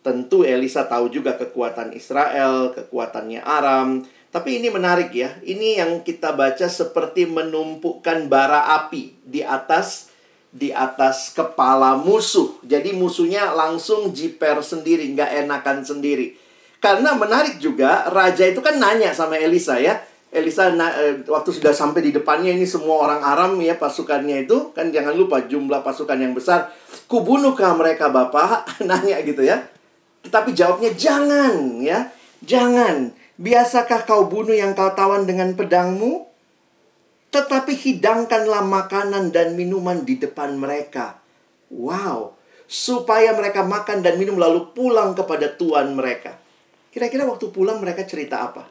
Tentu 0.00 0.48
Elisa 0.48 0.88
tahu 0.88 1.12
juga 1.12 1.36
kekuatan 1.36 1.92
Israel, 1.92 2.72
kekuatannya 2.72 3.44
Aram. 3.44 4.00
Tapi 4.32 4.64
ini 4.64 4.72
menarik 4.72 5.12
ya. 5.12 5.36
Ini 5.44 5.84
yang 5.84 6.00
kita 6.00 6.32
baca 6.32 6.72
seperti 6.72 7.28
menumpukan 7.28 8.32
bara 8.32 8.80
api 8.80 9.12
di 9.28 9.44
atas 9.44 10.11
di 10.52 10.68
atas 10.68 11.32
kepala 11.32 11.96
musuh. 11.96 12.60
Jadi 12.60 12.92
musuhnya 12.92 13.56
langsung 13.56 14.12
jiper 14.12 14.60
sendiri, 14.60 15.08
nggak 15.16 15.48
enakan 15.48 15.80
sendiri. 15.80 16.36
Karena 16.76 17.16
menarik 17.16 17.56
juga, 17.56 18.06
raja 18.12 18.44
itu 18.44 18.60
kan 18.60 18.76
nanya 18.76 19.16
sama 19.16 19.40
Elisa 19.40 19.80
ya, 19.80 20.04
Elisa 20.32 20.72
na, 20.72 20.88
eh, 20.96 21.20
waktu 21.28 21.52
sudah 21.52 21.76
sampai 21.76 22.08
di 22.08 22.10
depannya 22.16 22.56
ini 22.56 22.64
semua 22.64 23.04
orang 23.04 23.20
Aram 23.20 23.52
ya 23.60 23.76
pasukannya 23.76 24.48
itu 24.48 24.72
kan 24.72 24.88
jangan 24.88 25.12
lupa 25.12 25.44
jumlah 25.44 25.84
pasukan 25.84 26.16
yang 26.16 26.32
besar. 26.32 26.72
Kubunuhkah 27.04 27.76
mereka 27.76 28.08
Bapak? 28.08 28.64
Nanya 28.88 29.20
gitu 29.28 29.44
ya. 29.44 29.60
Tetapi 30.24 30.56
jawabnya 30.56 30.96
jangan 30.96 31.84
ya. 31.84 32.08
Jangan. 32.40 33.12
Biasakah 33.36 34.08
kau 34.08 34.24
bunuh 34.24 34.56
yang 34.56 34.72
kau 34.72 34.88
tawan 34.96 35.28
dengan 35.28 35.52
pedangmu? 35.52 36.31
Tetapi 37.32 37.72
hidangkanlah 37.72 38.60
makanan 38.60 39.32
dan 39.32 39.56
minuman 39.56 40.04
di 40.04 40.20
depan 40.20 40.60
mereka. 40.60 41.16
Wow. 41.72 42.36
Supaya 42.68 43.32
mereka 43.32 43.64
makan 43.64 44.04
dan 44.04 44.20
minum 44.20 44.36
lalu 44.36 44.68
pulang 44.76 45.16
kepada 45.16 45.48
tuan 45.56 45.96
mereka. 45.96 46.36
Kira-kira 46.92 47.24
waktu 47.24 47.48
pulang 47.48 47.80
mereka 47.80 48.04
cerita 48.04 48.44
apa? 48.44 48.68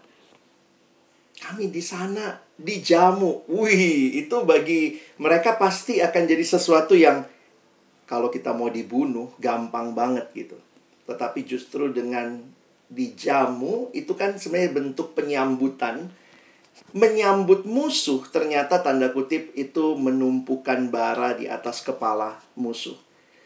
Kami 1.41 1.74
di 1.74 1.82
sana 1.82 2.38
dijamu. 2.54 3.50
Wih, 3.50 4.21
itu 4.21 4.45
bagi 4.45 5.02
mereka 5.17 5.58
pasti 5.58 5.97
akan 5.97 6.24
jadi 6.30 6.45
sesuatu 6.45 6.93
yang 6.93 7.26
kalau 8.06 8.30
kita 8.30 8.54
mau 8.54 8.69
dibunuh 8.69 9.34
gampang 9.41 9.97
banget 9.97 10.30
gitu. 10.38 10.54
Tetapi 11.10 11.41
justru 11.50 11.89
dengan 11.89 12.38
dijamu 12.91 13.89
itu 13.97 14.13
kan 14.13 14.38
sebenarnya 14.38 14.71
bentuk 14.78 15.17
penyambutan. 15.17 16.13
Menyambut 16.91 17.63
musuh 17.63 18.26
ternyata 18.28 18.84
tanda 18.84 19.13
kutip 19.15 19.56
itu 19.56 19.96
menumpukan 19.96 20.91
bara 20.91 21.38
di 21.39 21.48
atas 21.48 21.80
kepala 21.80 22.41
musuh. 22.60 22.98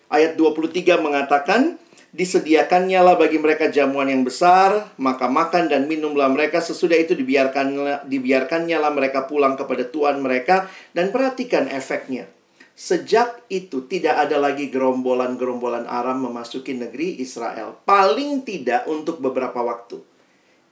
Ayat 0.10 0.34
23 0.34 0.98
mengatakan, 0.98 1.78
disediakannya 2.16 2.98
lah 3.04 3.20
bagi 3.20 3.38
mereka 3.38 3.68
jamuan 3.70 4.08
yang 4.08 4.24
besar, 4.24 4.96
maka 4.98 5.28
makan 5.28 5.68
dan 5.68 5.86
minumlah 5.86 6.32
mereka 6.32 6.64
sesudah 6.64 6.96
itu 6.96 7.14
dibiarkan 7.14 8.02
dibiarkannya 8.08 8.78
lah 8.80 8.90
mereka 8.90 9.28
pulang 9.28 9.60
kepada 9.60 9.84
tuan 9.92 10.24
mereka 10.24 10.72
dan 10.96 11.12
perhatikan 11.12 11.68
efeknya. 11.68 12.32
Sejak 12.76 13.48
itu 13.48 13.88
tidak 13.88 14.20
ada 14.28 14.36
lagi 14.36 14.68
gerombolan-gerombolan 14.68 15.88
Aram 15.88 16.28
memasuki 16.28 16.76
negeri 16.76 17.24
Israel. 17.24 17.80
Paling 17.88 18.44
tidak 18.44 18.84
untuk 18.92 19.24
beberapa 19.24 19.64
waktu. 19.64 20.15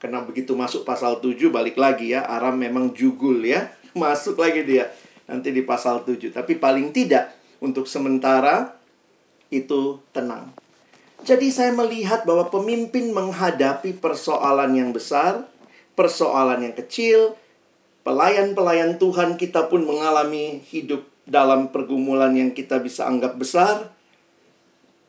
Karena 0.03 0.19
begitu 0.19 0.51
masuk 0.51 0.83
pasal 0.83 1.23
7 1.23 1.47
balik 1.47 1.79
lagi 1.79 2.11
ya, 2.11 2.27
Aram 2.27 2.59
memang 2.59 2.91
jugul 2.91 3.39
ya. 3.39 3.71
Masuk 3.95 4.35
lagi 4.35 4.67
dia 4.67 4.91
nanti 5.31 5.55
di 5.55 5.63
pasal 5.63 6.03
7. 6.03 6.35
Tapi 6.35 6.59
paling 6.59 6.91
tidak 6.91 7.31
untuk 7.63 7.87
sementara 7.87 8.75
itu 9.47 10.03
tenang. 10.11 10.51
Jadi 11.23 11.47
saya 11.55 11.71
melihat 11.71 12.27
bahwa 12.27 12.51
pemimpin 12.51 13.15
menghadapi 13.15 13.95
persoalan 13.95 14.75
yang 14.75 14.91
besar, 14.91 15.47
persoalan 15.95 16.67
yang 16.67 16.75
kecil, 16.75 17.39
pelayan-pelayan 18.03 18.99
Tuhan 18.99 19.39
kita 19.39 19.71
pun 19.71 19.87
mengalami 19.87 20.59
hidup 20.67 21.07
dalam 21.23 21.71
pergumulan 21.71 22.35
yang 22.35 22.51
kita 22.51 22.83
bisa 22.83 23.07
anggap 23.07 23.39
besar, 23.39 23.87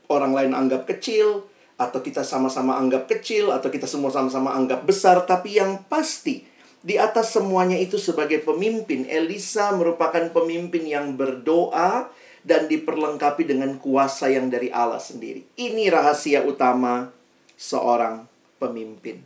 orang 0.06 0.30
lain 0.30 0.52
anggap 0.54 0.86
kecil, 0.86 1.50
atau 1.74 1.98
kita 2.00 2.22
sama-sama 2.22 2.78
anggap 2.78 3.10
kecil, 3.10 3.50
atau 3.50 3.70
kita 3.70 3.90
semua 3.90 4.10
sama-sama 4.14 4.54
anggap 4.54 4.86
besar, 4.86 5.26
tapi 5.26 5.58
yang 5.58 5.82
pasti 5.90 6.46
di 6.84 7.00
atas 7.00 7.32
semuanya 7.32 7.80
itu 7.80 7.96
sebagai 7.96 8.44
pemimpin, 8.44 9.08
Elisa 9.08 9.72
merupakan 9.72 10.28
pemimpin 10.30 10.84
yang 10.84 11.16
berdoa, 11.16 12.12
dan 12.44 12.68
diperlengkapi 12.68 13.48
dengan 13.48 13.80
kuasa 13.80 14.28
yang 14.28 14.52
dari 14.52 14.68
Allah 14.68 15.00
sendiri. 15.00 15.48
Ini 15.56 15.88
rahasia 15.88 16.44
utama 16.44 17.08
seorang 17.56 18.28
pemimpin. 18.60 19.24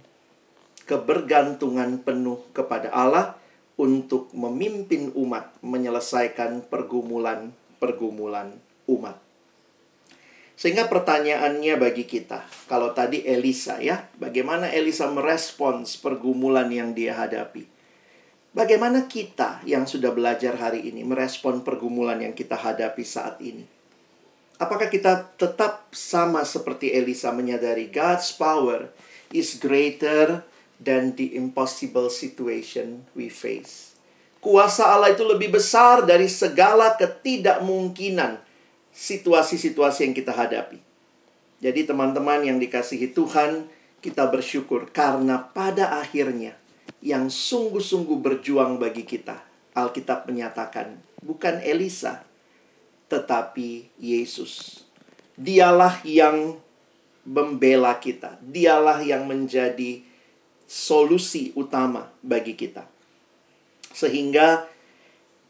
Kebergantungan 0.86 1.98
penuh 2.06 2.38
kepada 2.54 2.94
Allah 2.94 3.34
untuk 3.74 4.30
memimpin 4.32 5.10
umat 5.18 5.50
menyelesaikan 5.60 6.62
pergumulan-pergumulan 6.70 8.54
umat. 8.86 9.18
Sehingga 10.58 10.90
pertanyaannya 10.90 11.78
bagi 11.78 12.02
kita, 12.02 12.42
kalau 12.66 12.90
tadi 12.90 13.22
Elisa 13.22 13.78
ya, 13.78 14.10
bagaimana 14.18 14.66
Elisa 14.66 15.06
merespons 15.06 15.94
pergumulan 16.02 16.66
yang 16.66 16.98
dia 16.98 17.14
hadapi? 17.14 17.62
Bagaimana 18.50 19.06
kita 19.06 19.62
yang 19.62 19.86
sudah 19.86 20.10
belajar 20.10 20.58
hari 20.58 20.90
ini 20.90 21.06
merespon 21.06 21.62
pergumulan 21.62 22.18
yang 22.18 22.34
kita 22.34 22.58
hadapi 22.58 23.06
saat 23.06 23.38
ini? 23.38 23.62
Apakah 24.58 24.90
kita 24.90 25.30
tetap 25.38 25.94
sama 25.94 26.42
seperti 26.42 26.90
Elisa 26.90 27.30
menyadari 27.30 27.86
God's 27.86 28.34
power 28.34 28.90
is 29.30 29.54
greater 29.62 30.42
than 30.82 31.14
the 31.14 31.38
impossible 31.38 32.10
situation 32.10 33.06
we 33.14 33.30
face? 33.30 33.94
Kuasa 34.42 34.90
Allah 34.90 35.14
itu 35.14 35.22
lebih 35.22 35.54
besar 35.54 36.02
dari 36.02 36.26
segala 36.26 36.98
ketidakmungkinan 36.98 38.47
situasi-situasi 38.98 40.10
yang 40.10 40.14
kita 40.18 40.34
hadapi. 40.34 40.82
Jadi 41.62 41.86
teman-teman 41.86 42.42
yang 42.42 42.58
dikasihi 42.58 43.14
Tuhan, 43.14 43.70
kita 44.02 44.26
bersyukur 44.26 44.90
karena 44.90 45.38
pada 45.54 46.02
akhirnya 46.02 46.58
yang 46.98 47.30
sungguh-sungguh 47.30 48.18
berjuang 48.18 48.82
bagi 48.82 49.06
kita. 49.06 49.46
Alkitab 49.78 50.26
menyatakan, 50.26 50.98
bukan 51.22 51.62
Elisa, 51.62 52.26
tetapi 53.06 53.86
Yesus. 54.02 54.82
Dialah 55.38 56.02
yang 56.02 56.58
membela 57.22 57.94
kita. 58.02 58.42
Dialah 58.42 58.98
yang 59.06 59.30
menjadi 59.30 60.02
solusi 60.66 61.54
utama 61.54 62.10
bagi 62.26 62.58
kita. 62.58 62.90
Sehingga 63.94 64.66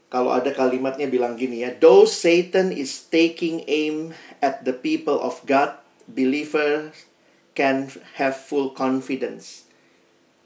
kalau 0.08 0.32
ada 0.32 0.52
kalimatnya 0.52 1.08
bilang 1.08 1.36
gini 1.36 1.64
ya, 1.64 1.72
though 1.76 2.08
Satan 2.08 2.72
is 2.72 3.08
taking 3.08 3.64
aim 3.68 4.16
at 4.40 4.64
the 4.64 4.72
people 4.72 5.20
of 5.20 5.44
God, 5.44 5.76
believers 6.08 7.08
can 7.52 7.92
have 8.16 8.38
full 8.38 8.72
confidence 8.72 9.68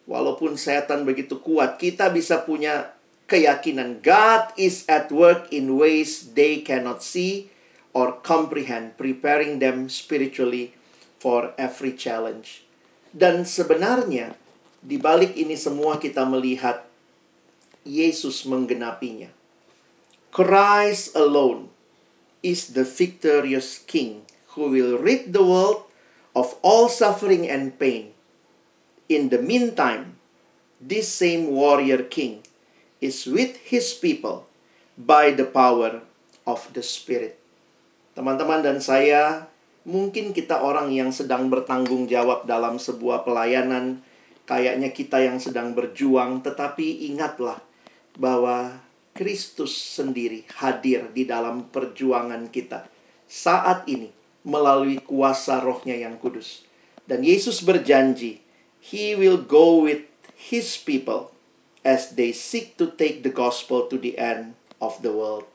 Walaupun 0.03 0.59
setan 0.59 1.07
begitu 1.07 1.39
kuat, 1.39 1.79
kita 1.79 2.11
bisa 2.11 2.43
punya 2.43 2.91
keyakinan 3.31 4.03
God 4.03 4.51
is 4.59 4.83
at 4.91 5.15
work 5.15 5.47
in 5.55 5.79
ways 5.79 6.35
they 6.35 6.67
cannot 6.67 7.07
see 7.07 7.55
or 7.95 8.19
comprehend, 8.27 8.99
preparing 8.99 9.63
them 9.63 9.87
spiritually 9.87 10.75
for 11.23 11.55
every 11.55 11.95
challenge. 11.95 12.67
Dan 13.15 13.47
sebenarnya 13.47 14.35
di 14.83 14.99
balik 14.99 15.39
ini 15.39 15.55
semua 15.55 16.03
kita 16.03 16.27
melihat 16.27 16.83
Yesus 17.87 18.43
menggenapinya. 18.43 19.31
Christ 20.33 21.13
alone 21.13 21.69
is 22.41 22.73
the 22.73 22.89
victorious 22.89 23.79
king 23.85 24.25
who 24.57 24.73
will 24.73 24.97
rid 24.97 25.37
the 25.37 25.45
world 25.45 25.85
of 26.33 26.57
all 26.65 26.89
suffering 26.89 27.45
and 27.45 27.77
pain 27.77 28.13
In 29.13 29.29
the 29.29 29.45
meantime, 29.45 30.17
this 30.81 31.05
same 31.05 31.53
warrior 31.53 32.01
king 32.01 32.41
is 32.97 33.29
with 33.29 33.61
his 33.61 33.93
people 33.93 34.49
by 34.97 35.37
the 35.37 35.45
power 35.45 36.01
of 36.49 36.65
the 36.73 36.81
Spirit. 36.81 37.37
Teman-teman 38.17 38.65
dan 38.65 38.81
saya, 38.81 39.53
mungkin 39.85 40.33
kita 40.33 40.65
orang 40.65 40.89
yang 40.97 41.13
sedang 41.13 41.53
bertanggung 41.53 42.09
jawab 42.09 42.49
dalam 42.49 42.81
sebuah 42.81 43.29
pelayanan, 43.29 44.01
kayaknya 44.49 44.97
kita 44.97 45.21
yang 45.21 45.37
sedang 45.37 45.77
berjuang, 45.77 46.41
tetapi 46.41 47.13
ingatlah 47.13 47.61
bahwa 48.17 48.81
Kristus 49.13 49.77
sendiri 49.77 50.49
hadir 50.57 51.13
di 51.13 51.29
dalam 51.29 51.69
perjuangan 51.69 52.49
kita 52.49 52.89
saat 53.29 53.85
ini 53.89 54.09
melalui 54.43 54.99
kuasa 55.01 55.61
rohnya 55.61 55.97
yang 55.97 56.17
kudus. 56.17 56.65
Dan 57.05 57.23
Yesus 57.23 57.61
berjanji, 57.61 58.41
He 58.83 59.15
will 59.15 59.39
go 59.39 59.85
with 59.85 60.09
his 60.35 60.75
people 60.75 61.31
as 61.87 62.19
they 62.19 62.35
seek 62.35 62.75
to 62.81 62.91
take 62.91 63.23
the 63.23 63.31
gospel 63.31 63.87
to 63.87 64.01
the 64.01 64.19
end 64.19 64.59
of 64.83 64.99
the 65.07 65.15
world. 65.15 65.47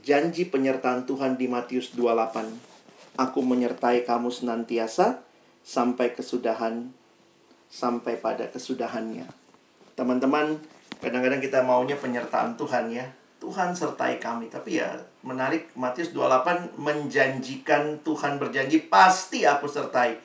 Janji 0.00 0.48
penyertaan 0.48 1.04
Tuhan 1.04 1.36
di 1.36 1.50
Matius 1.50 1.92
28. 1.92 3.18
Aku 3.18 3.40
menyertai 3.42 4.06
kamu 4.06 4.30
senantiasa 4.30 5.20
sampai 5.66 6.14
kesudahan 6.14 6.94
sampai 7.68 8.16
pada 8.16 8.48
kesudahannya. 8.48 9.28
Teman-teman, 9.92 10.56
kadang-kadang 10.98 11.42
kita 11.42 11.62
maunya 11.62 11.94
penyertaan 11.98 12.58
Tuhan 12.58 12.90
ya. 12.90 13.06
Tuhan 13.38 13.70
sertai 13.72 14.18
kami. 14.18 14.50
Tapi 14.50 14.82
ya 14.82 14.98
menarik 15.22 15.70
Matius 15.78 16.10
28 16.10 16.74
menjanjikan 16.78 18.02
Tuhan 18.02 18.36
berjanji 18.36 18.90
pasti 18.90 19.46
aku 19.46 19.70
sertai 19.70 20.18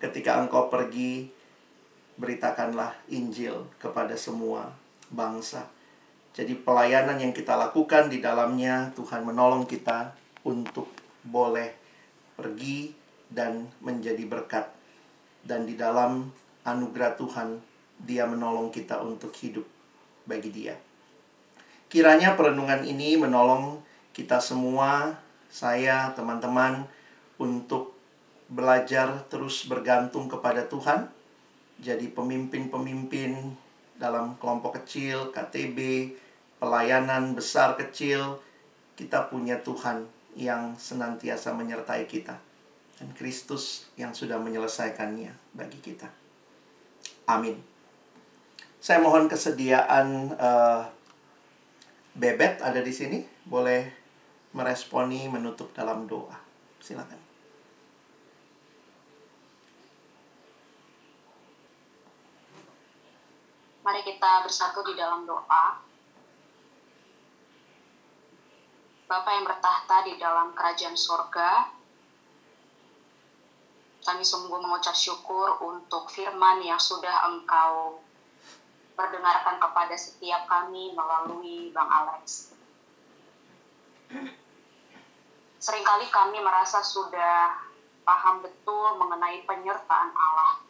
ketika 0.00 0.40
engkau 0.40 0.68
pergi, 0.72 1.28
beritakanlah 2.16 2.96
Injil 3.12 3.68
kepada 3.80 4.16
semua 4.16 4.72
bangsa. 5.12 5.68
Jadi 6.30 6.56
pelayanan 6.56 7.18
yang 7.20 7.34
kita 7.34 7.58
lakukan 7.58 8.08
di 8.08 8.22
dalamnya 8.22 8.94
Tuhan 8.94 9.26
menolong 9.26 9.66
kita 9.66 10.14
untuk 10.46 10.88
boleh 11.26 11.74
pergi 12.38 12.92
dan 13.28 13.68
menjadi 13.84 14.24
berkat. 14.24 14.68
Dan 15.40 15.64
di 15.64 15.76
dalam 15.76 16.28
anugerah 16.64 17.16
Tuhan 17.16 17.48
dia 18.00 18.24
menolong 18.28 18.72
kita 18.72 19.00
untuk 19.04 19.32
hidup 19.40 19.79
bagi 20.28 20.50
dia. 20.52 20.76
Kiranya 21.90 22.38
perenungan 22.38 22.86
ini 22.86 23.18
menolong 23.18 23.82
kita 24.14 24.38
semua, 24.38 25.18
saya, 25.50 26.14
teman-teman, 26.14 26.86
untuk 27.40 27.96
belajar 28.50 29.26
terus 29.30 29.66
bergantung 29.66 30.26
kepada 30.26 30.66
Tuhan, 30.66 31.10
jadi 31.80 32.10
pemimpin-pemimpin 32.12 33.56
dalam 33.96 34.36
kelompok 34.36 34.82
kecil, 34.82 35.32
KTB, 35.32 36.10
pelayanan 36.60 37.32
besar 37.32 37.74
kecil, 37.80 38.38
kita 38.94 39.32
punya 39.32 39.56
Tuhan 39.64 40.04
yang 40.36 40.76
senantiasa 40.76 41.56
menyertai 41.56 42.04
kita. 42.04 42.36
Dan 43.00 43.16
Kristus 43.16 43.88
yang 43.96 44.12
sudah 44.12 44.36
menyelesaikannya 44.36 45.32
bagi 45.56 45.80
kita. 45.80 46.12
Amin. 47.24 47.69
Saya 48.80 49.04
mohon 49.04 49.28
kesediaan 49.28 50.32
uh, 50.40 50.88
Bebet 52.16 52.64
ada 52.64 52.80
di 52.80 52.90
sini, 52.90 53.20
boleh 53.44 53.84
meresponi 54.56 55.28
menutup 55.28 55.70
dalam 55.76 56.08
doa. 56.08 56.34
Silakan. 56.80 57.20
Mari 63.84 64.00
kita 64.00 64.48
bersatu 64.48 64.80
di 64.82 64.96
dalam 64.96 65.28
doa. 65.28 65.84
Bapa 69.06 69.30
yang 69.36 69.44
bertahta 69.44 70.08
di 70.08 70.16
dalam 70.16 70.56
kerajaan 70.56 70.96
sorga, 70.96 71.68
kami 74.06 74.24
sungguh 74.24 74.56
mengucap 74.56 74.96
syukur 74.96 75.60
untuk 75.60 76.08
firman 76.08 76.64
yang 76.64 76.78
sudah 76.78 77.28
Engkau 77.28 78.00
perdengarkan 79.00 79.56
kepada 79.56 79.96
setiap 79.96 80.44
kami 80.44 80.92
melalui 80.92 81.72
Bang 81.72 81.88
Alex. 81.88 82.52
Seringkali 85.56 86.12
kami 86.12 86.44
merasa 86.44 86.84
sudah 86.84 87.56
paham 88.04 88.44
betul 88.44 89.00
mengenai 89.00 89.40
penyertaan 89.48 90.12
Allah. 90.12 90.60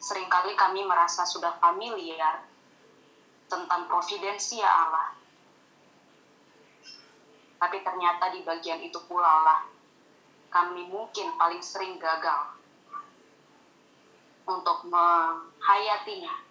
Seringkali 0.00 0.56
kami 0.56 0.88
merasa 0.88 1.28
sudah 1.28 1.52
familiar 1.60 2.40
tentang 3.52 3.84
providensia 3.84 4.64
Allah. 4.64 5.12
Tapi 7.60 7.76
ternyata 7.84 8.32
di 8.32 8.40
bagian 8.40 8.80
itu 8.80 9.00
pula 9.04 9.44
lah 9.44 9.60
kami 10.48 10.86
mungkin 10.86 11.34
paling 11.34 11.58
sering 11.58 11.98
gagal 11.98 12.54
untuk 14.46 14.86
menghayatinya 14.86 16.43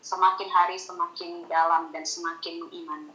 semakin 0.00 0.48
hari 0.48 0.80
semakin 0.80 1.44
dalam 1.46 1.92
dan 1.92 2.04
semakin 2.04 2.64
iman. 2.72 3.12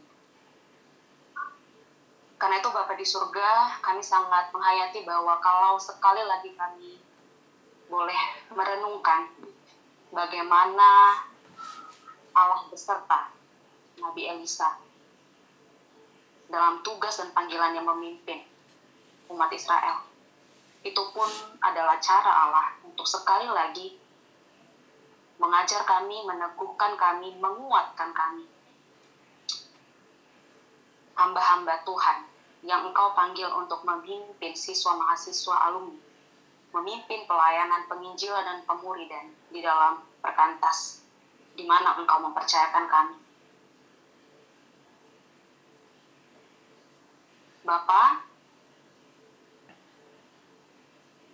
Karena 2.36 2.60
itu 2.60 2.68
Bapak 2.68 3.00
di 3.00 3.06
surga, 3.06 3.80
kami 3.80 4.04
sangat 4.04 4.52
menghayati 4.52 5.02
bahwa 5.08 5.40
kalau 5.40 5.80
sekali 5.80 6.20
lagi 6.20 6.52
kami 6.52 7.00
boleh 7.88 8.20
merenungkan 8.52 9.30
bagaimana 10.12 11.22
Allah 12.36 12.60
beserta 12.68 13.32
Nabi 13.96 14.28
Elisa 14.28 14.76
dalam 16.46 16.84
tugas 16.84 17.18
dan 17.18 17.32
panggilan 17.32 17.74
yang 17.74 17.88
memimpin 17.88 18.44
umat 19.32 19.50
Israel. 19.50 20.04
Itu 20.84 21.10
pun 21.10 21.26
adalah 21.64 21.98
cara 21.98 22.30
Allah 22.30 22.78
untuk 22.86 23.08
sekali 23.08 23.48
lagi 23.50 23.98
mengajar 25.36 25.84
kami, 25.84 26.24
meneguhkan 26.24 26.96
kami, 26.96 27.36
menguatkan 27.36 28.10
kami. 28.16 28.44
Hamba-hamba 31.16 31.80
Tuhan 31.84 32.18
yang 32.64 32.88
engkau 32.88 33.12
panggil 33.12 33.48
untuk 33.52 33.84
memimpin 33.84 34.52
siswa 34.56 34.96
mahasiswa 34.96 35.56
alumni, 35.70 36.00
memimpin 36.72 37.24
pelayanan 37.24 37.88
penginjilan 37.88 38.44
dan 38.44 38.60
pemuridan 38.68 39.32
di 39.52 39.60
dalam 39.64 40.00
perkantas, 40.20 41.00
di 41.56 41.64
mana 41.64 41.96
engkau 41.96 42.20
mempercayakan 42.20 42.84
kami. 42.88 43.16
Bapak, 47.66 48.22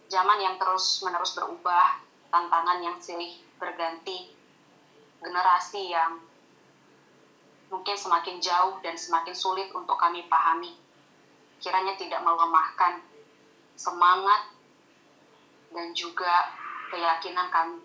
zaman 0.09 0.39
yang 0.41 0.57
terus-menerus 0.57 1.37
berubah, 1.37 2.01
tantangan 2.33 2.81
yang 2.81 2.97
silih 2.97 3.37
berganti, 3.63 4.35
generasi 5.23 5.95
yang 5.95 6.19
mungkin 7.71 7.95
semakin 7.95 8.43
jauh 8.43 8.83
dan 8.83 8.99
semakin 8.99 9.31
sulit 9.31 9.71
untuk 9.71 9.95
kami 9.95 10.27
pahami. 10.27 10.75
Kiranya 11.63 11.95
tidak 11.95 12.27
melemahkan 12.27 12.99
semangat 13.79 14.51
dan 15.71 15.95
juga 15.95 16.51
keyakinan 16.91 17.47
kami 17.55 17.79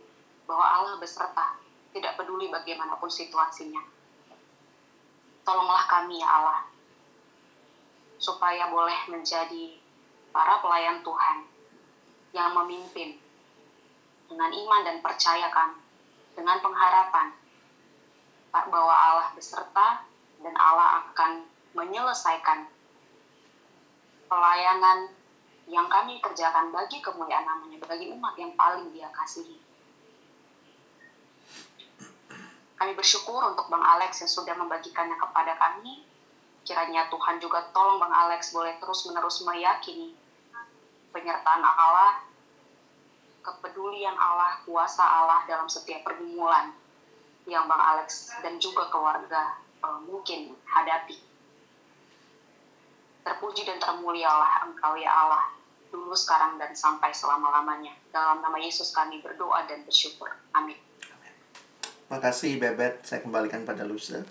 bahwa 0.49 0.65
Allah 0.65 0.97
beserta, 0.97 1.61
tidak 1.93 2.17
peduli 2.17 2.49
bagaimanapun 2.49 3.07
situasinya. 3.07 3.85
Tolonglah 5.45 5.85
kami 5.85 6.19
ya 6.19 6.27
Allah, 6.27 6.65
supaya 8.17 8.67
boleh 8.73 8.97
menjadi 9.13 9.77
para 10.33 10.59
pelayan 10.59 11.05
Tuhan 11.05 11.37
yang 12.35 12.51
memimpin 12.51 13.26
dengan 14.27 14.51
iman 14.51 14.81
dan 14.83 14.97
percaya 14.99 15.47
kami, 15.49 15.79
dengan 16.35 16.59
pengharapan 16.59 17.33
bahwa 18.51 18.93
Allah 18.93 19.29
beserta 19.33 20.03
dan 20.43 20.53
Allah 20.57 21.07
akan 21.07 21.45
menyelesaikan 21.77 22.67
pelayanan 24.27 25.11
yang 25.67 25.87
kami 25.91 26.19
kerjakan 26.23 26.71
bagi 26.71 27.03
kemuliaan 27.03 27.43
namanya, 27.43 27.77
bagi 27.85 28.11
umat 28.11 28.33
yang 28.39 28.55
paling 28.55 28.87
dia 28.95 29.11
kasihi. 29.11 29.59
Kami 32.77 32.93
bersyukur 32.93 33.41
untuk 33.41 33.67
Bang 33.73 33.81
Alex 33.81 34.21
yang 34.21 34.29
sudah 34.29 34.53
membagikannya 34.53 35.17
kepada 35.17 35.57
kami. 35.57 36.05
Kiranya 36.61 37.09
Tuhan 37.09 37.41
juga 37.41 37.73
tolong 37.73 37.97
Bang 37.97 38.13
Alex 38.13 38.53
boleh 38.53 38.77
terus-menerus 38.77 39.41
meyakini 39.47 40.13
penyertaan 41.09 41.63
Allah 41.63 42.26
kepedulian 43.47 44.15
Allah, 44.19 44.60
kuasa 44.67 44.99
Allah 44.99 45.47
dalam 45.47 45.71
setiap 45.71 46.03
pergumulan 46.03 46.75
yang 47.47 47.63
Bang 47.71 47.79
Alex 47.79 48.36
dan 48.43 48.60
juga 48.60 48.91
keluarga 48.91 49.55
uh, 49.79 50.03
mungkin 50.03 50.51
hadapi. 50.67 51.15
Terpuji 53.23 53.63
dan 53.63 53.79
termulialah 53.79 54.67
Engkau 54.67 54.99
ya 54.99 55.12
Allah, 55.12 55.55
dulu 55.88 56.12
sekarang 56.12 56.60
dan 56.60 56.75
sampai 56.75 57.15
selama-lamanya. 57.15 57.95
Dalam 58.12 58.43
nama 58.43 58.60
Yesus 58.60 58.91
kami 58.91 59.23
berdoa 59.23 59.63
dan 59.67 59.88
bersyukur. 59.88 60.31
Amin. 60.51 60.75
Makasih 62.07 62.55
Bebet, 62.55 63.03
saya 63.03 63.19
kembalikan 63.19 63.67
pada 63.67 63.83
Lusa. 63.83 64.23